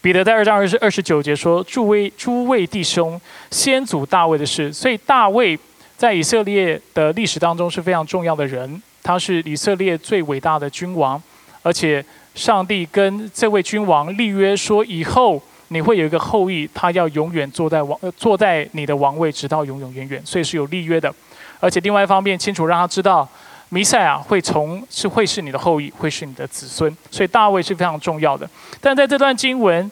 [0.01, 4.73] 彼得在二章二十二十九节说：“诸位诸位弟兄，先祖大卫的事。
[4.73, 5.55] 所以大卫
[5.95, 11.21] 在以色列的历史当中是非常重要的人，他是以色列最伟大的君王，
[11.61, 20.19] 而且上帝跟这位君王立约说，以后你会有一个后裔，他要永远坐在王坐在你的王位，直到永永远远。
[20.25, 21.13] 所以是有立约的，
[21.59, 23.27] 而且另外一方面清楚让他知道，
[23.69, 26.95] 弥赛亚会从是会是你的后裔，会是你的子孙。
[27.11, 28.49] 所以大卫是非常重要的。
[28.81, 29.89] 但在这段经文。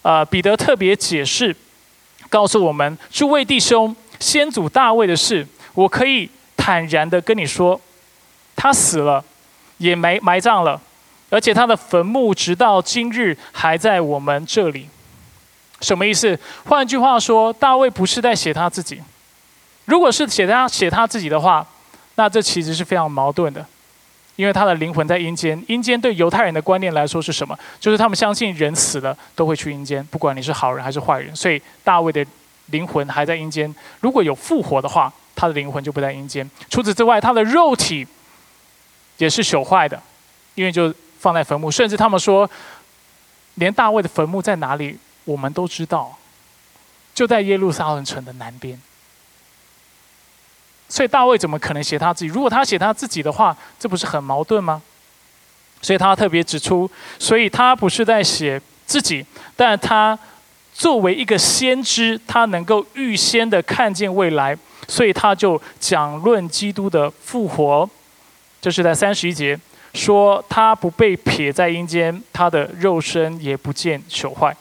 [0.00, 1.54] 啊，彼得特别解释，
[2.30, 7.78] 告诉我们诸位弟兄，先祖大卫的事，我可以坦然的跟你说，
[8.54, 9.22] 他死了，
[9.78, 10.80] 也埋埋葬了，
[11.28, 14.88] 而且他的坟墓直到今日还在我们这里。
[15.80, 16.38] 什么意思？
[16.64, 19.02] 换句话说，大卫不是在写他自己。
[19.88, 21.66] 如果是写他写他自己的话，
[22.16, 23.64] 那这其实是非常矛盾的。
[24.36, 27.58] 因为他的灵魂在阴间，阴间对犹太人的观念来说是什么？
[27.80, 31.34] 就是他们相信人死了都会去阴间，不管你是好人还是坏人。
[31.34, 32.24] 所以大卫的
[32.66, 33.74] 灵魂还在阴间。
[34.00, 36.48] 如果有复活的话，他的灵魂就不在阴间。
[36.68, 38.06] 除此之外，他的肉体
[39.16, 40.00] 也是朽坏的，
[40.54, 41.70] 因为就放在坟墓。
[41.70, 42.48] 甚至他们说，
[43.54, 46.16] 连大卫的坟墓在哪里，我们都知道，
[47.14, 48.78] 就在耶路撒冷城的南边。
[50.88, 52.30] 所以大卫怎么可能写他自己？
[52.30, 54.80] 如果他写他自己的话，这不是很矛盾吗？
[55.82, 59.24] 所以他特别指出，所以他不是在写自己，
[59.54, 60.18] 但他
[60.72, 64.56] 作为一个先知，他能够预先的看见未来，
[64.88, 67.88] 所以他就讲论基督的复活。
[68.60, 69.58] 这是在三十一节
[69.94, 74.56] 说，他不被撇在阴间，他的肉身也不见朽坏。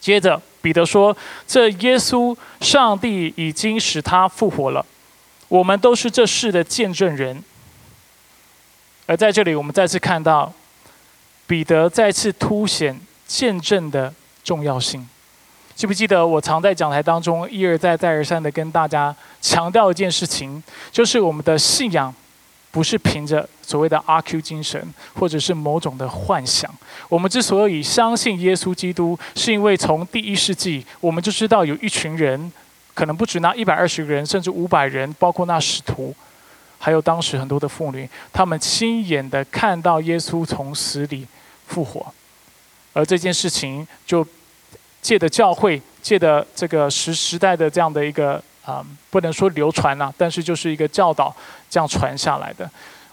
[0.00, 1.14] 接着彼得说
[1.46, 4.84] ：“这耶稣，上帝已经使他复活了。”
[5.48, 7.42] 我们都是这事的见证人，
[9.06, 10.52] 而在这里，我们再次看到
[11.46, 15.08] 彼得再次凸显见证的重要性。
[15.76, 22.12] 记不记得我常在讲台当中一而再、再而三的跟大家强调一件事情，就是我们的信仰
[22.72, 26.68] 不是凭着所谓的阿 Q 精神，或者是某种的幻想。
[27.08, 32.50] 我们之所以相信耶稣基督，是因为从第一世纪我们就知道有一群人。
[32.96, 36.16] 可能不止那一百二十个人，甚至五百人，包括那使徒，
[36.78, 41.26] 还有当时很多的妇女，他们亲眼的看到耶稣从死里
[41.66, 42.06] 复活，
[42.94, 44.26] 而这件事情就
[45.02, 51.36] 借的教会，借的这个时时代的这样的一个啊，不能说流传啊，但是就是一个教导
[51.68, 52.68] 这样传下来的。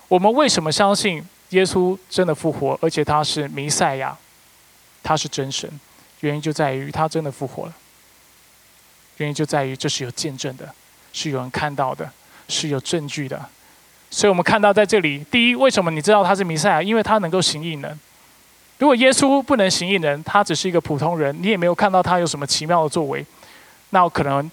[0.07, 4.17] 我们为什么相信耶稣真的复活，而且他是弥赛亚，
[5.03, 5.69] 他是真神？
[6.21, 7.73] 原因就在于他真的复活了。
[9.17, 10.67] 原因就在于这是有见证的，
[11.11, 12.09] 是有人看到的，
[12.47, 13.39] 是有证据的。
[14.09, 16.83] 所以我们看到在这里，第一，为什么你知道他是弥赛亚？
[16.83, 17.99] 因为他能够行异能。
[18.77, 23.25] 如果耶稣不能行异能，他只是一个普通人，你也没有看到他有什么奇妙的作为，
[23.91, 24.51] 那可能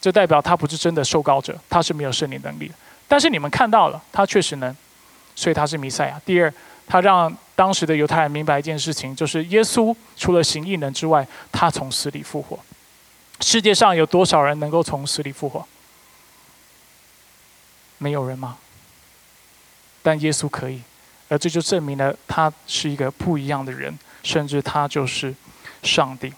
[0.00, 2.74] 就代表他不是真的受膏者，他是没有圣灵能力的。
[3.06, 4.74] 但是你们看到了，他确实能，
[5.36, 6.20] 所以他是弥赛亚。
[6.24, 6.52] 第二，
[6.86, 12.58] 他让当时的犹太人明白一件事情，就是耶稣除了行异能之外，他从死里复活。
[13.42, 15.66] 世界上有多少人能够从死里复活？
[17.98, 18.56] 没有人吗？
[20.02, 20.80] 但耶稣可以，
[21.28, 25.34] 而这就证明了他是一个不一样的人，甚至他就是
[25.82, 26.32] 上帝。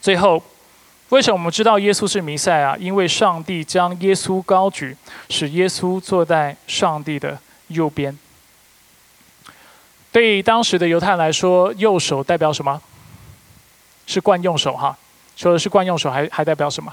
[0.00, 0.42] 最后，
[1.08, 2.76] 为什么我们知道耶稣是弥赛亚？
[2.76, 4.96] 因为上帝将耶稣高举，
[5.28, 8.16] 使耶稣坐在上帝的右边。
[10.10, 12.80] 对当时的犹太人来说，右手代表什么？
[14.06, 14.96] 是惯用手哈。
[15.38, 16.92] 说的是惯用手，还还代表什么？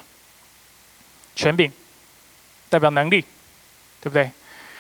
[1.36, 1.70] 权柄，
[2.70, 3.20] 代表能力，
[4.00, 4.30] 对不对？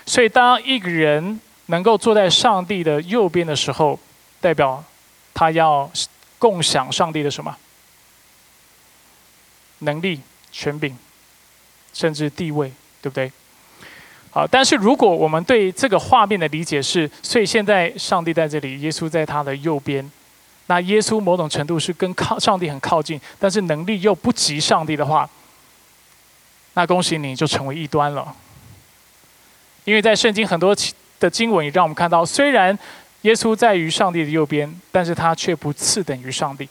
[0.05, 3.99] 所以当一个人能够坐在上帝的右边的时候，
[4.39, 4.83] 代表
[5.33, 5.91] 他要
[6.37, 7.57] 共享上帝的什么？
[9.79, 10.95] 能力、权柄，
[11.91, 13.31] 甚至地位，对不对？
[14.29, 20.11] 好，但是如果我们对这个画面的理解是，所以现在上帝在这里，耶稣在他的右边，
[20.67, 25.29] 那耶稣某种程度是跟靠上帝很靠近，但是能力又不及上帝的话，
[26.73, 28.35] 那恭喜你就成为异端了。
[29.83, 30.75] 因为在圣经很多
[31.19, 32.77] 的经文也让我们看到，虽然
[33.21, 36.67] 耶稣在于上帝的右边，但是他却不次等于上帝。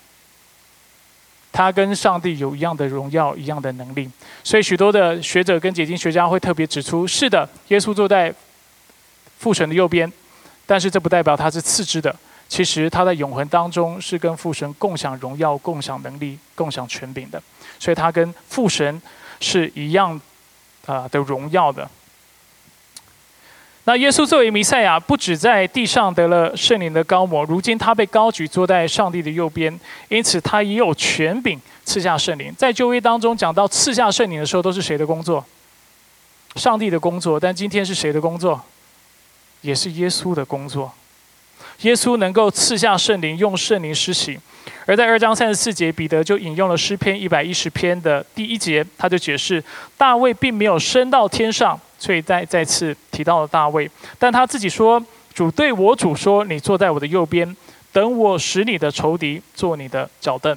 [1.52, 4.11] 他跟上帝有一样的荣耀，一样的能力，
[4.42, 8.35] 所以许多的学者跟解经学家会特别指出：是的，耶稣坐在
[9.38, 10.12] 父神的右边，
[10.66, 12.14] 但是这不代表他是次之的。
[12.54, 17.42] 其实他在永恒当中是跟父神共享荣耀、共享能力、共享权柄的，
[17.80, 19.02] 所以他跟父神
[19.40, 20.20] 是一样
[20.86, 21.90] 啊的荣耀的。
[23.82, 29.76] 那耶稣作为弥赛亚，不止在地上得了圣灵的高摩，如今他被高举坐在上帝的右边，
[30.08, 32.54] 因此他也有权柄赐下圣灵。
[32.56, 35.44] 在旧约当中讲到赐下圣灵的时候，都是谁的工作？
[36.54, 37.40] 上帝的工作。
[37.40, 38.62] 但今天是谁的工作？
[39.62, 40.92] 也是耶稣的工作。
[41.82, 44.38] 耶稣能够赐下圣灵，用圣灵施行。
[44.87, 49.62] 而在二章三十四节，彼得就引用了诗篇一百一十篇的第一节，他就解释
[49.96, 51.78] 大卫并没有升到天上。
[51.96, 57.56] 所以再再次提到了大卫，但他自己说：“主对我主说，你坐在我的右边，
[57.92, 60.54] 等我使你的仇敌做你的脚凳。”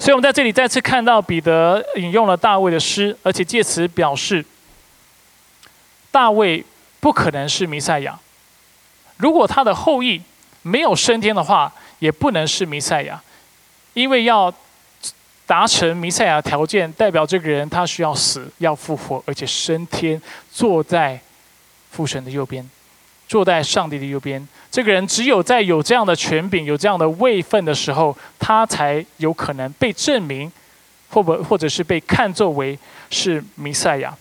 [0.00, 4.44] 所以，我们在这里再次看到彼得引用了大卫的诗，而且借此表示
[6.10, 6.64] 大卫
[6.98, 8.18] 不可能是弥赛亚。
[9.16, 10.20] 如果他的后裔
[10.62, 13.22] 没有升天的话，也不能是弥赛亚，
[13.94, 14.52] 因为要。
[15.48, 21.16] 达成弥赛亚条件，代表这个人他需要死，要复活，而且升天，坐在
[21.92, 22.68] 父神的右边，
[23.28, 24.44] 坐在上帝的右边。
[24.72, 30.50] 这个人只有在有这样的权柄、有这样的位分的时候，他才有可能被证明，
[31.10, 32.76] 或不或者是被看作为
[33.10, 34.12] 是弥赛亚。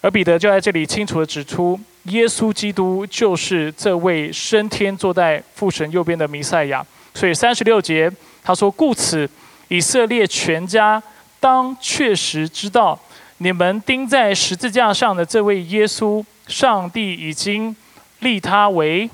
[0.00, 1.76] 而彼得就在这里清楚的指出，
[2.08, 6.84] 耶稣基督就是这位升天坐在父神右边的弥赛亚。
[7.14, 8.10] 所以三十六节
[8.42, 9.28] 他说：“故此。”
[9.68, 11.02] 以色列全家
[11.40, 12.96] 当确实知道，
[13.38, 17.74] 你们钉在十字架上的这位耶稣，上帝已经
[18.20, 19.10] 立他为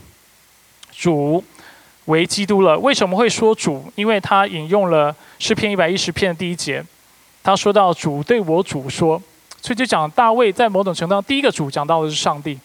[0.94, 1.42] 主，
[2.04, 2.78] 为基督了。
[2.78, 3.90] 为什么会说主？
[3.94, 6.84] 因为他引用了诗篇一百一十篇的第一节，
[7.42, 9.18] 他说到主对我主说，
[9.62, 12.58] 所以就讲大卫在某种程度上，第一个主讲到的是上帝，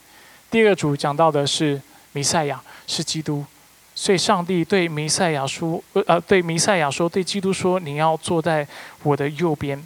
[0.49, 1.81] 第二个主讲到的是
[2.13, 3.45] 弥赛亚，是基督。
[3.93, 8.67] 所以，上帝对弥赛亚说：“呃，对弥赛亚说，对基督说，你要坐在
[9.01, 9.83] 我的右边。”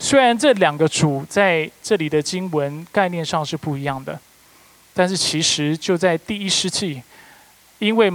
[0.00, 4.18] 虽然这两个主在这里的经文概念上是不一样的，
[4.94, 7.02] 但是其实就在第一世纪，
[7.78, 8.10] 因为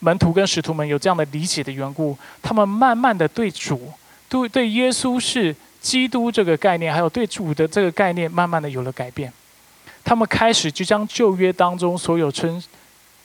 [0.00, 3.92] 门徒跟使徒们有这样的理解的缘故，他们慢慢的对主、
[4.28, 9.32] 对对耶稣是基督这个概念，还有对主的这个概念，慢慢的有了改变。
[10.10, 12.60] 他们开始就将旧约当中所有称。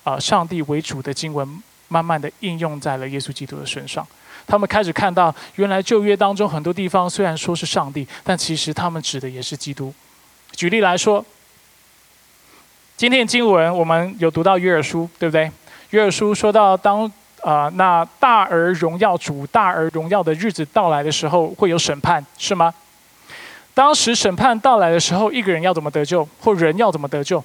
[0.03, 4.05] 啊，上帝为主的经文，慢慢的应用在了耶稣基督的身上。
[4.45, 9.91] 他们开始看到，原来旧约当中很多地方虽然说是上帝，但其实他们指的也是基督。
[10.51, 11.25] 举例来说，
[12.95, 15.49] 今天经文我们有读到约尔书，对不对？
[15.89, 22.71] 约尔书说到，当啊那大而荣耀主、大而荣耀的日子到来的时候，会有审判，是吗？
[23.75, 27.43] 当时审判到来的时候，一个人要怎么得救，或人要怎么得救？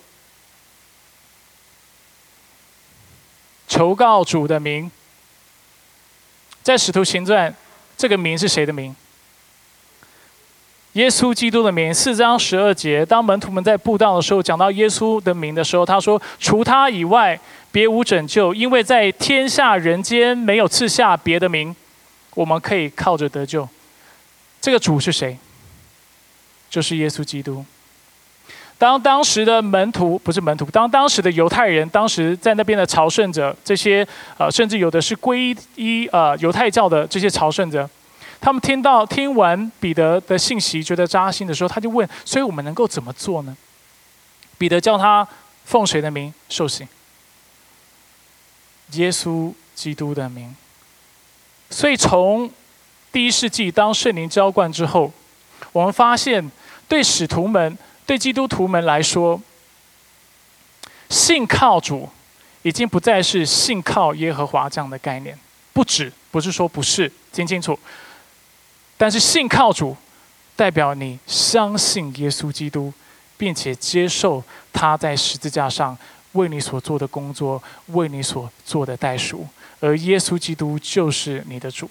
[3.66, 4.90] 求告主的名，
[6.62, 7.54] 在使徒行传，
[7.96, 8.94] 这个名是谁的名？
[10.94, 11.92] 耶稣基督的名。
[11.92, 17.38] 四章十二节，当门徒们在布道的时候，讲到耶稣的名的时候，他说：“除他以外，
[17.72, 21.74] 别无拯救，因为在天下人间没有赐下别的名，
[22.34, 23.68] 我们可以靠着得救。”
[24.60, 25.36] 这个主是谁？
[26.70, 27.62] 就是耶稣基督。
[28.78, 34.06] 当当时的门徒不是门徒，当当时的犹太人，当时在那边的朝圣者，这些
[34.38, 37.86] 呃，甚至有的是皈依呃犹太教的这些朝圣者，
[38.40, 43.54] 他们听到听完彼得的信息，觉得扎心的时候，他就问：所以我们能够怎么做呢？
[44.56, 45.28] 彼得叫他
[45.66, 46.88] 奉谁的名受洗？
[48.92, 50.56] 耶稣基督的名。
[51.68, 52.50] 所以从
[53.12, 55.12] 第一世纪当圣灵浇灌之后，
[55.72, 56.50] 我们发现
[56.90, 59.40] 对使徒们、对基督徒们来说，
[61.08, 62.08] 信靠主
[62.62, 65.38] 已经不再是信靠耶和华这样的概念。
[65.72, 67.78] 不止，不是说不是，听清楚。
[68.98, 69.96] 但是信靠主，
[70.56, 72.92] 代表你相信耶稣基督，
[73.38, 75.96] 并且接受他在十字架上
[76.32, 79.46] 为你所做的工作，为你所做的代赎，
[79.78, 81.88] 而耶稣基督就是你的主。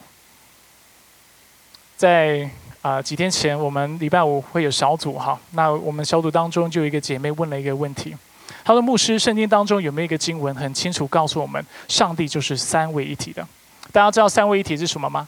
[1.95, 2.49] 在
[2.81, 8.15] 啊几天前，我们礼拜五会有小组哈，那我们小组当中就有一个姐妹问了一个问题，
[8.63, 13.45] 她说：“牧师，圣经当中有没有一个经文很清楚告诉我们，上帝就是三位一体的？”
[13.91, 15.27] 大家知道三位一体是什么吗？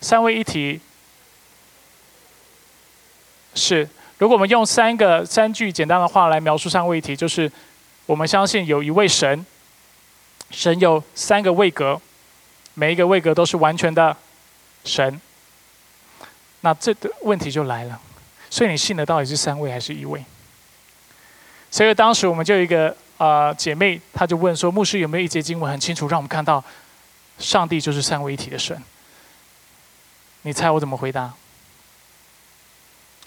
[0.00, 0.80] 三位一体
[3.54, 7.50] 是，如果我们用三个三句简单的话来描述三位一体，就是
[8.06, 9.46] 我们相信有一位神，
[10.50, 12.00] 神有三个位格，
[12.74, 14.16] 每一个位格都是完全的
[14.84, 15.20] 神。
[16.62, 18.00] 那这个问题就来了，
[18.50, 20.24] 所以你信的到底是三位还是一位？
[21.70, 26.64] 所以当时我们就一个呃姐妹，她就问说：牧师有没有一节经文很清楚，让我们看到？
[27.38, 28.80] 上帝就是三位一体的神，
[30.42, 31.32] 你猜我怎么回答？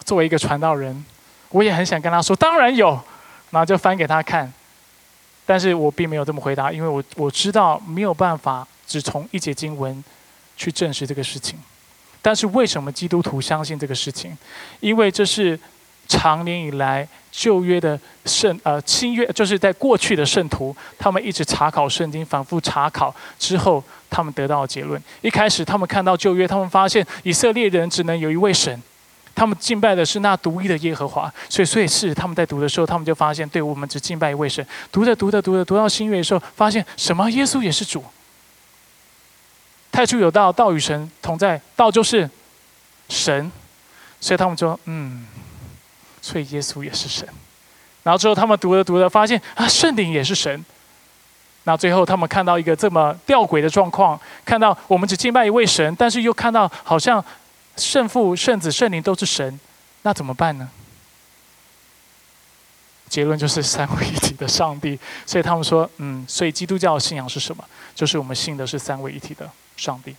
[0.05, 1.03] 作为一个传道人，
[1.49, 2.91] 我也很想跟他说，当然有，
[3.49, 4.53] 然后就翻给他看，
[5.45, 10.01] 但是我并没有这么回答，因为我我知道没有办法只从一节经文
[10.55, 11.59] 去证实这个事情。
[12.25, 14.35] 但是为什么基督徒相信这个事情？
[14.79, 15.59] 因为这是。
[16.07, 25.01] 长年以来，旧约的圣呃新约，就是在过去的圣徒，他们一直查考圣经，反复查考之后，他们得到的结论。
[25.21, 28.79] 一开始，他们看到旧约，他们发现以色列人只能有一位神，
[29.33, 31.33] 他们敬拜的是那独一的耶和华。
[31.49, 34.63] 所以，所以是他们在读的时候，他们就发现，对我们只敬拜一位神。
[34.91, 37.27] 读着读着读着，读到新约的时候，发现什么？
[37.31, 38.03] 耶稣也是主。
[39.95, 42.29] 太初有道，道与神同在，道就是
[43.07, 43.49] 神。
[44.19, 45.25] 所以他们说，嗯。
[46.21, 47.25] 所以耶稣也是神，
[48.01, 50.65] 然后之后他们读着读着，发现啊，圣灵也是神。
[51.65, 57.23] 那最后他们看到一个这么吊诡的状况，看到我们只敬拜一位神，但是又看到好像
[57.77, 59.59] 圣父、圣子、圣灵都是神，
[60.01, 60.67] 那怎么办呢？
[63.07, 64.99] 结论就是三位一体的上帝。
[65.27, 67.63] 所以他们说，嗯，所以基督教信仰是什么？
[67.93, 69.47] 就是我们信的是三位一体的
[69.77, 70.15] 上帝。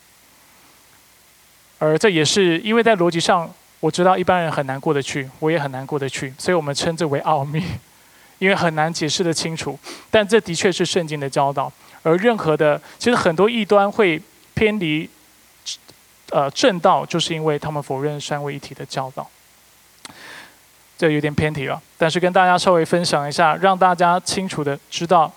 [1.79, 3.53] 而这也是因为在逻辑上。
[3.79, 7.63] 我知道一般人很难过得去，我也很难过得去，所以我们称之为奥秘，
[8.39, 9.79] 因为很难解释的清楚。
[10.11, 11.71] 但这的确是圣经的教导，
[12.03, 14.21] 而任何的，其实很多异端会
[14.55, 15.09] 偏离，
[16.31, 19.29] 呃，正道，就是因为他们否认三位一体的教导。
[20.97, 25.31] 这有点偏题了，但是跟大家稍微分享一下，让大家清楚的知道，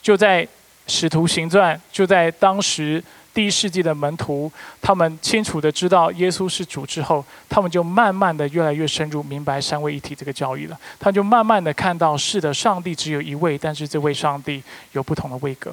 [0.00, 0.46] 就在
[0.86, 3.02] 使徒行传，就在当时。
[3.34, 10.80] 第一世纪的门徒，他们清楚的知道耶稣是主之后，他们就慢慢的越来越深入明白三位一体这个教义了。
[10.98, 14.62] 他就慢慢的看到，是的，上帝只有一位，但是这位上帝
[14.92, 15.70] 有不同的位格，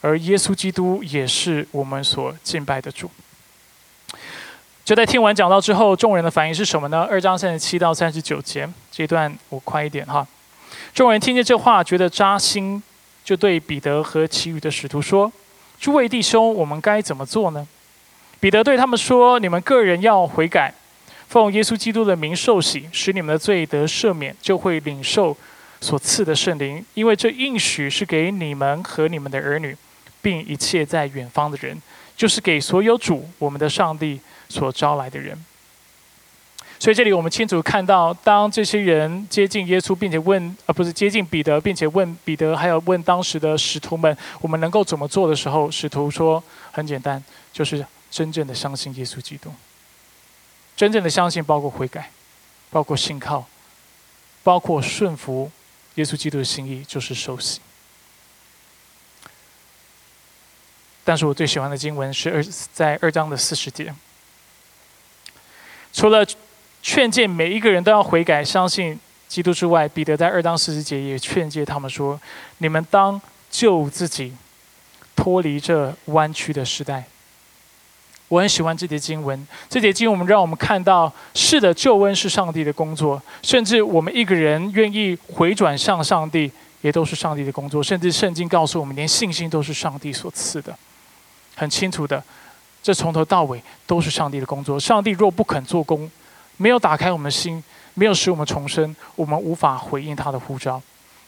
[0.00, 3.10] 而耶稣基督也是我们所敬拜的主。
[4.82, 7.06] 就在听完讲道之后，众人的反应是什么呢？
[7.10, 10.26] 二章三十七到三十九节这段，我快一点哈。
[10.94, 12.82] 众人听见这话，觉得扎心，
[13.24, 15.32] 就对彼得和其余的使徒说。
[15.80, 17.66] 诸位弟兄，我们该怎么做呢？
[18.38, 20.72] 彼得对他们说：“你们个人要悔改，
[21.28, 25.36] 奉耶稣基督的名受洗，使你们的罪得赦免，就会领受
[25.80, 26.84] 所赐的圣灵。
[26.94, 29.76] 因为这应许是给你们和你们的儿女，
[30.22, 31.80] 并一切在远方的人，
[32.16, 35.42] 就是给所有主我们的上帝所招来的人。”
[36.78, 47.22] 所以这里我们清楚看到，当这些人接近耶稣，并且问，而不是接近彼得，并且问彼得，还有问当时的使徒们，我们能够怎么做的时候，使徒说很简单，
[47.54, 49.50] 就是真正的相信耶稣基督。
[50.76, 52.10] 真正的相信包括悔改，
[52.70, 53.46] 包括信靠，
[54.42, 55.50] 包括顺服
[55.94, 57.60] 耶稣基督的心意，就是受洗。
[61.02, 62.44] 但是我最喜欢的经文是二
[62.74, 63.94] 在二章的四十节，
[65.94, 66.26] 除了。
[66.84, 72.20] 劝诫每一个人都要悔改，相信基督之外，彼得在二章四十节也劝诫他们说
[72.58, 73.18] ：“你们当
[73.50, 74.34] 救自己，
[75.16, 77.04] 脱离这弯曲的时代。”
[78.28, 87.82] 我很喜欢这节经文，这节经文让我们看到，是的，救恩是上帝的工作，甚至我们一个人愿意回转向上帝，也都是上帝的工作。
[87.82, 90.76] 甚至圣经告诉我们，连信心都是上帝所赐的，
[91.54, 92.22] 很清楚的，
[92.82, 94.78] 这从头到尾都是上帝的工作。
[94.78, 96.10] 上帝若不肯做工，
[96.56, 97.62] 没有打开我们心，
[97.94, 100.80] 没有使我们重生，我们无法回应他的呼召。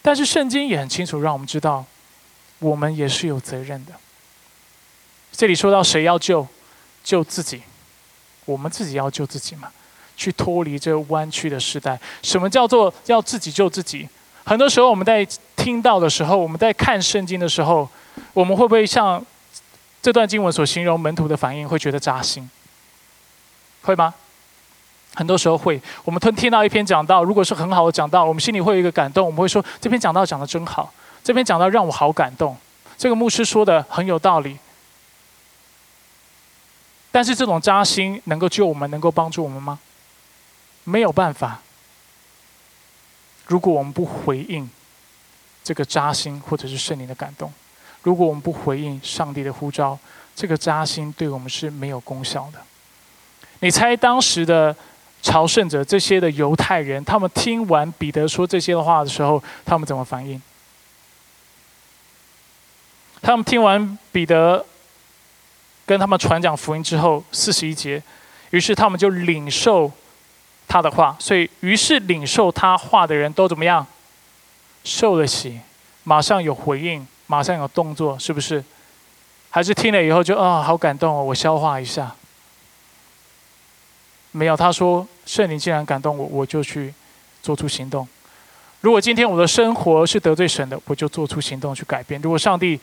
[0.02, 1.84] 但是圣经也很清楚，让我们知道，
[2.60, 3.92] 我们也是有责任的。
[5.32, 6.46] 这里说到谁要救，
[7.02, 7.62] 救自己，
[8.44, 9.70] 我们自己要救自己嘛，
[10.16, 11.98] 去脱离这弯曲的时代。
[12.22, 14.08] 什么叫做要自己救自己？
[14.44, 17.88] 很多时候我们在听到的时候，我们在看圣经的时候，
[18.32, 19.22] 我们会不会像
[20.00, 22.48] 这段经文所形容门徒的反应，会觉得扎心？
[23.82, 24.14] 会吗？
[25.16, 25.80] 很多时候会。
[26.04, 30.92] 我们听听到一篇讲道，如果是很好的讲道，我们心里会有一个感动，我们会说这篇讲道讲的真好，
[31.24, 32.54] 这篇讲道让我好感动，
[32.98, 34.58] 这个牧师说的很有道理。
[37.10, 39.78] 但是这种扎心能够救我们，能够帮助我们吗？
[40.84, 41.62] 没有办法。
[43.46, 44.68] 如果我们不回应
[45.64, 47.50] 这个扎心，或者是圣灵的感动，
[48.02, 49.98] 如果我们不回应上帝的呼召，
[50.34, 52.60] 这个扎心对我们是没有功效的。
[53.60, 54.76] 你猜当时的
[55.26, 60.40] 朝圣者，这些的犹太人，他们听完彼得说这些的话的时候，他们怎么反应？
[63.20, 64.64] 他们听完彼得
[65.84, 68.00] 跟他们传讲福音之后，四十一节，
[68.50, 69.90] 于是他们就领受。
[70.68, 73.86] 他的话，所以于是领受他话的人都怎么样？
[74.82, 75.60] 受了洗，
[76.02, 78.62] 马上有回应，马上有动作，是不是？
[79.48, 82.14] 还是听了以后就啊，好感动哦，我消化一下。
[84.32, 86.94] 没有，他说圣灵既然感动我，我就去
[87.42, 88.06] 做出行动。
[88.80, 92.20] 如果今天我的生活是得罪神的，我就做出行动去改变。
[92.22, 92.78] 如果上帝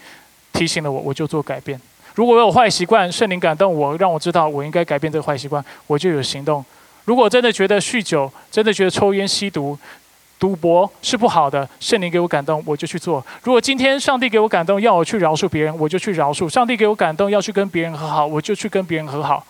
[0.51, 1.79] 提醒了我，我就做改变。
[2.13, 6.63] 如果我有坏习惯，圣灵感动我，让我知道我应该改变这个坏习惯，我就有行动。
[7.05, 9.77] 如果真的觉得酗酒，真的觉得抽烟、吸毒、
[10.37, 13.25] 赌博是不好的，圣灵给我感动，我就去做。
[13.43, 16.49] 如果今天上帝给我感动，要我去饶恕别人，我就去饶恕。
[16.49, 19.45] 上帝给我感动，要去跟别人和好，我就去跟别人和好。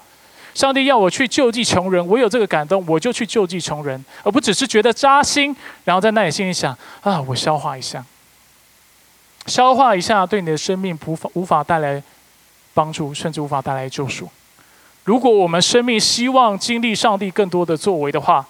[0.54, 8.06] 上帝要我去救济穷人，我有这个感动，我就去救济穷人，而不只是觉得扎心，然后在那里心里想啊，我消化一下，
[9.48, 12.02] 消化一下，对你的生命无法无法带来
[12.74, 14.30] 帮助，甚至无法带来救赎。
[15.04, 18.46] 如果我们生命希望经历上帝更多的作为的话，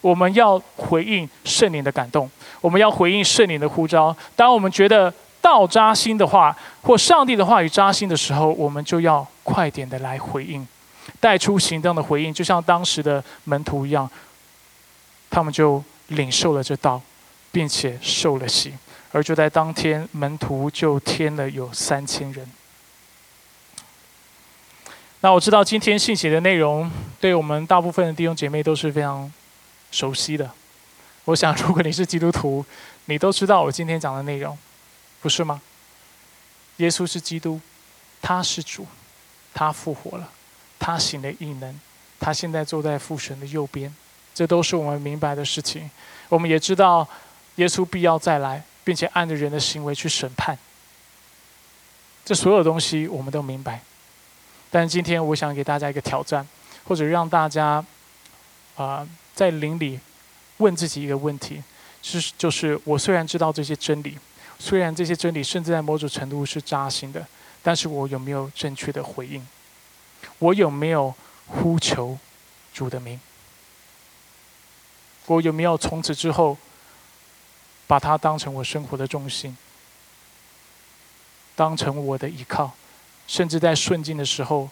[0.00, 2.30] 我们要回应圣灵的感动，
[2.62, 4.16] 我们要回应圣灵的呼召。
[4.34, 10.66] 当我们觉得道扎心的话，或上帝的话语扎心的时候，我们就要快点的来回应，
[11.20, 14.10] 带出行动的回应，就像当时的门徒一样，
[15.28, 17.00] 他们就领受了这道，
[17.52, 18.72] 并且受了洗，
[19.12, 22.50] 而就在当天，门徒就添了有三千人。
[25.20, 26.90] 那我知道今天信息的内容，
[27.20, 29.30] 对我们大部分的弟兄姐妹都是非常
[29.90, 30.50] 熟悉的。
[31.26, 32.64] 我想，如果你是基督徒，
[33.04, 34.56] 你都知道我今天讲的内容，
[35.20, 35.60] 不是吗？
[36.78, 37.60] 耶稣是基督，
[38.22, 38.86] 他是主，
[39.52, 40.30] 他复活了，
[40.80, 41.80] 他行了异能，
[42.18, 43.94] 他现在坐在父神的右边，
[44.34, 45.88] 这都是我们明白的事情。
[46.28, 47.06] 我们也知道，
[47.56, 50.58] 耶稣必要再来，并且按着人的行为去审判。
[52.24, 53.82] 这所有东西，我们都明白。
[54.70, 56.46] 但今天我想给大家一个挑战，
[56.84, 57.84] 或者让大家
[58.76, 60.00] 啊在灵里
[60.58, 61.62] 问自己一个问题：，
[62.02, 64.16] 是就是我虽然知道这些真理，
[64.58, 67.26] 虽然这些真理甚至在某种程度是扎心的，
[67.62, 69.44] 但是我有没有正确的回应？
[70.40, 71.14] 我有没有
[71.46, 72.18] 呼求
[72.74, 73.20] 主的名？
[75.26, 76.58] 我有没有从此之后
[77.86, 79.56] 把它当成我生活的重心，
[81.54, 82.72] 当成我的依靠？
[83.28, 84.68] 甚至在顺境的时候，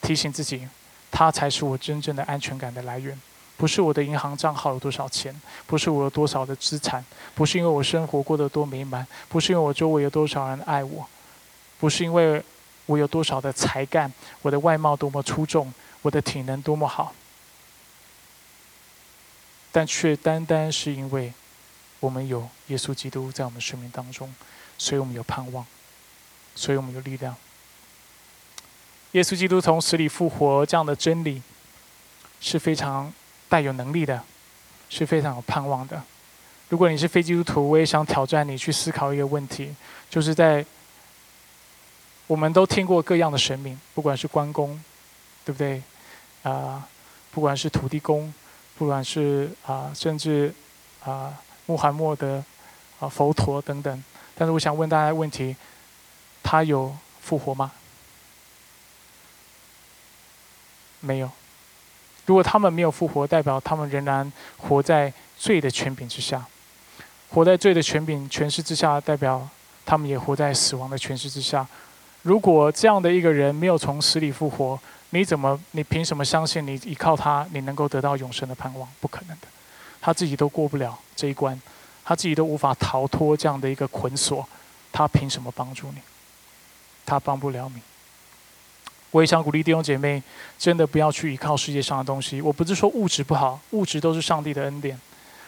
[0.00, 0.68] 提醒自己，
[1.10, 3.20] 它才是我真正的安全感的来源。
[3.56, 5.34] 不是我的银行账号有多少钱，
[5.66, 7.04] 不是我有多少的资产，
[7.34, 11.08] 不是因为我生活过得多美满，不是因为我周围有多少人爱我，
[11.78, 12.42] 不是因为
[12.86, 14.12] 我有多少的才干，
[14.42, 15.72] 我的外貌多么出众，
[16.02, 17.14] 我的体能多么好，
[19.70, 21.32] 但却单单是因为
[22.00, 24.34] 我们有耶稣基督在我们生命当中，
[24.76, 25.64] 所以我们有盼望。
[26.54, 27.34] 所以我们有力量。
[29.12, 31.40] 耶稣基督从死里复活这样的真理
[32.42, 33.10] 是非常
[33.48, 34.22] 带有能力的，
[34.90, 36.02] 是非常有盼望的。
[36.68, 39.74] 如果你是非基督徒，我也想挑战你去思考一个问题：
[40.10, 40.62] 就是在
[42.32, 44.82] 我们都听过各样的神明，不管是关公，
[45.44, 45.82] 对不对？
[46.42, 46.88] 啊，
[47.30, 48.32] 不管是土地公，
[48.78, 50.50] 不管是啊，甚至
[51.04, 52.42] 啊，穆罕默德、
[53.00, 54.04] 啊佛陀等等。
[54.34, 55.54] 但是我想问大家问题。
[56.42, 57.70] 他有复活吗？
[61.00, 61.30] 没有。
[62.24, 66.44] 如果他们没有复活，代表他们仍然活在罪的权柄之下。
[67.28, 69.46] 活在罪的权柄权势之下，代表
[69.84, 71.66] 他们也活在死亡的权势之下。
[72.22, 74.78] 如果这样的一个人没有从死里复活，
[75.10, 75.58] 你怎么？
[75.72, 78.88] 你凭什么相信你依靠他，你能够得到永生的盼望？
[79.00, 79.48] 不可能的。
[80.00, 81.60] 他自己都过不了这一关，
[82.04, 84.48] 他自己都无法逃脱这样的一个捆锁，
[84.90, 85.98] 他凭什么帮助你？
[87.04, 87.82] 他帮不了你。
[89.10, 90.22] 我也想鼓励弟兄姐妹，
[90.58, 92.40] 真的不要去依靠世界上的东西。
[92.40, 94.98] 我不是说物质不好，物质都是上帝的恩典。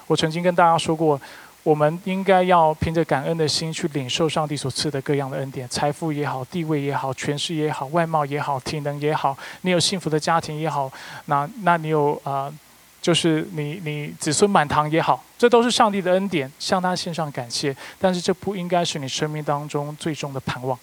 [0.07, 1.18] 我曾经跟大家说过，
[1.64, 10.92] 我们应该要凭着感恩的心去领受上帝所赐的各样的恩典，财富也好，地位也好，权势也好，外貌也好，体能也好，你有幸福的家庭也好，
[11.24, 12.52] 那那你有啊，
[13.00, 17.74] 就是你你子孙满堂也好，这都是上帝的恩典，向他献上感谢。
[17.98, 20.78] 但是这不应该是你生命当中最终的盼望。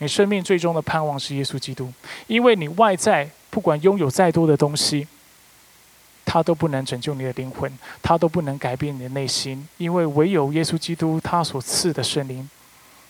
[0.00, 1.92] 你生命最终的盼望是耶稣基督，
[2.26, 5.06] 因为你外在不管拥有再多的东西，
[6.30, 7.72] 他都不能拯救你的灵魂，
[8.02, 12.46] 他都不能改变你的内心，因为唯有耶稣基督他所赐的圣灵，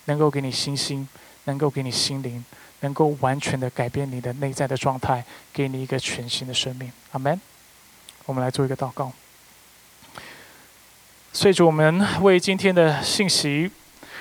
[0.04, 1.08] 能够给你信心，
[1.46, 2.44] 能够给你心灵，
[2.80, 6.92] 能够完全的改变你的内在的状态，给你一个全新的生命。
[7.10, 7.40] 阿门。
[8.26, 9.10] 我们来做一个祷告。
[11.32, 13.70] 所以主我们为今天的信息。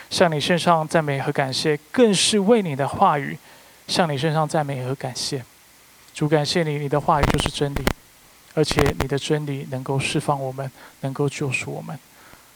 [0.10, 3.38] 向你献上赞美和感谢，更是为你的话语
[3.90, 5.44] 向你献上赞美和感谢。
[6.14, 7.80] 主感谢你，你的话语就是真理，
[8.58, 11.96] 而且你的真理能够释放我们，能够救赎我们。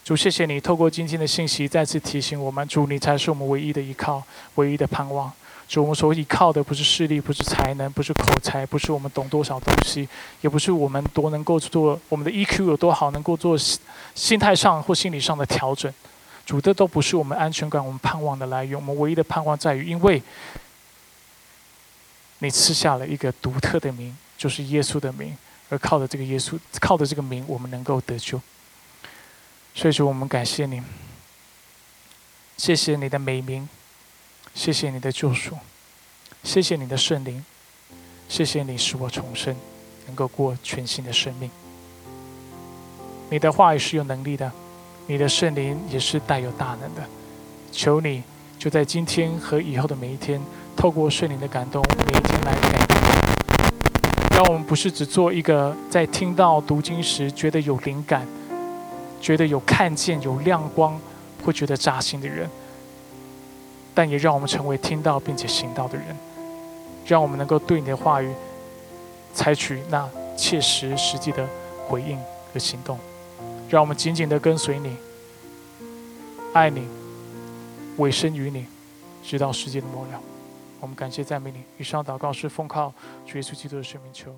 [0.04, 4.24] 主谢谢你，透过今天的信息再次提醒我们：主，你才是我们唯一的依靠，
[4.56, 5.32] 唯一的盼望。
[5.68, 10.10] 主，我们所依靠的不是势力，不是才能，不是口才，不是我们懂多少东西，
[10.42, 13.56] 也不是我们多能够做我们的 EQ 有多好，能够做
[14.16, 15.94] 心态上或心理上的调整。
[16.48, 18.76] 主的都不是我们安全感、我们盼望的来源。
[18.76, 20.20] 我们唯一的盼望在于，因为
[22.40, 25.38] 你赐下了一个独特的名，就是耶稣的名，
[25.72, 28.40] 而靠着这个耶稣，靠着这个名，我们能够得救。
[29.74, 30.84] 所以说，我们感谢你，
[32.58, 33.68] 谢谢你的美名，
[34.54, 35.58] 谢谢你的救赎，
[36.44, 37.44] 谢谢你的圣灵，
[38.28, 39.56] 谢谢你使我重生，
[40.08, 41.50] 能够过全新的生命。
[43.30, 44.52] 你的话语是有能力的。
[45.08, 47.04] 你的圣灵也是带有大能的，
[47.72, 48.24] 求你
[48.60, 50.40] 就在今天和以后的每一天，
[50.78, 52.91] 透过圣灵的感动，每一天来改变。
[54.34, 58.26] 让我们不是只做一个在听到读经时觉得有灵感、
[59.20, 61.00] 觉得有看见、有亮光，
[61.44, 62.50] 会觉得扎心的人，
[63.94, 66.06] 但也让我们成为听到并且行道的人，
[67.06, 68.34] 让我们能够对你的话语
[69.34, 71.48] 采取那切实实际的
[71.88, 72.18] 回应
[72.52, 72.98] 和行动。
[73.70, 74.96] 让我们紧紧的跟随你，
[76.54, 76.88] 爱你，
[77.98, 78.66] 委身于你，
[79.24, 80.31] 直到世界的末了。
[80.82, 81.64] 我们感谢赞美你。
[81.78, 82.94] 以上祷告是奉靠
[83.26, 84.36] 主耶稣基督的圣名求。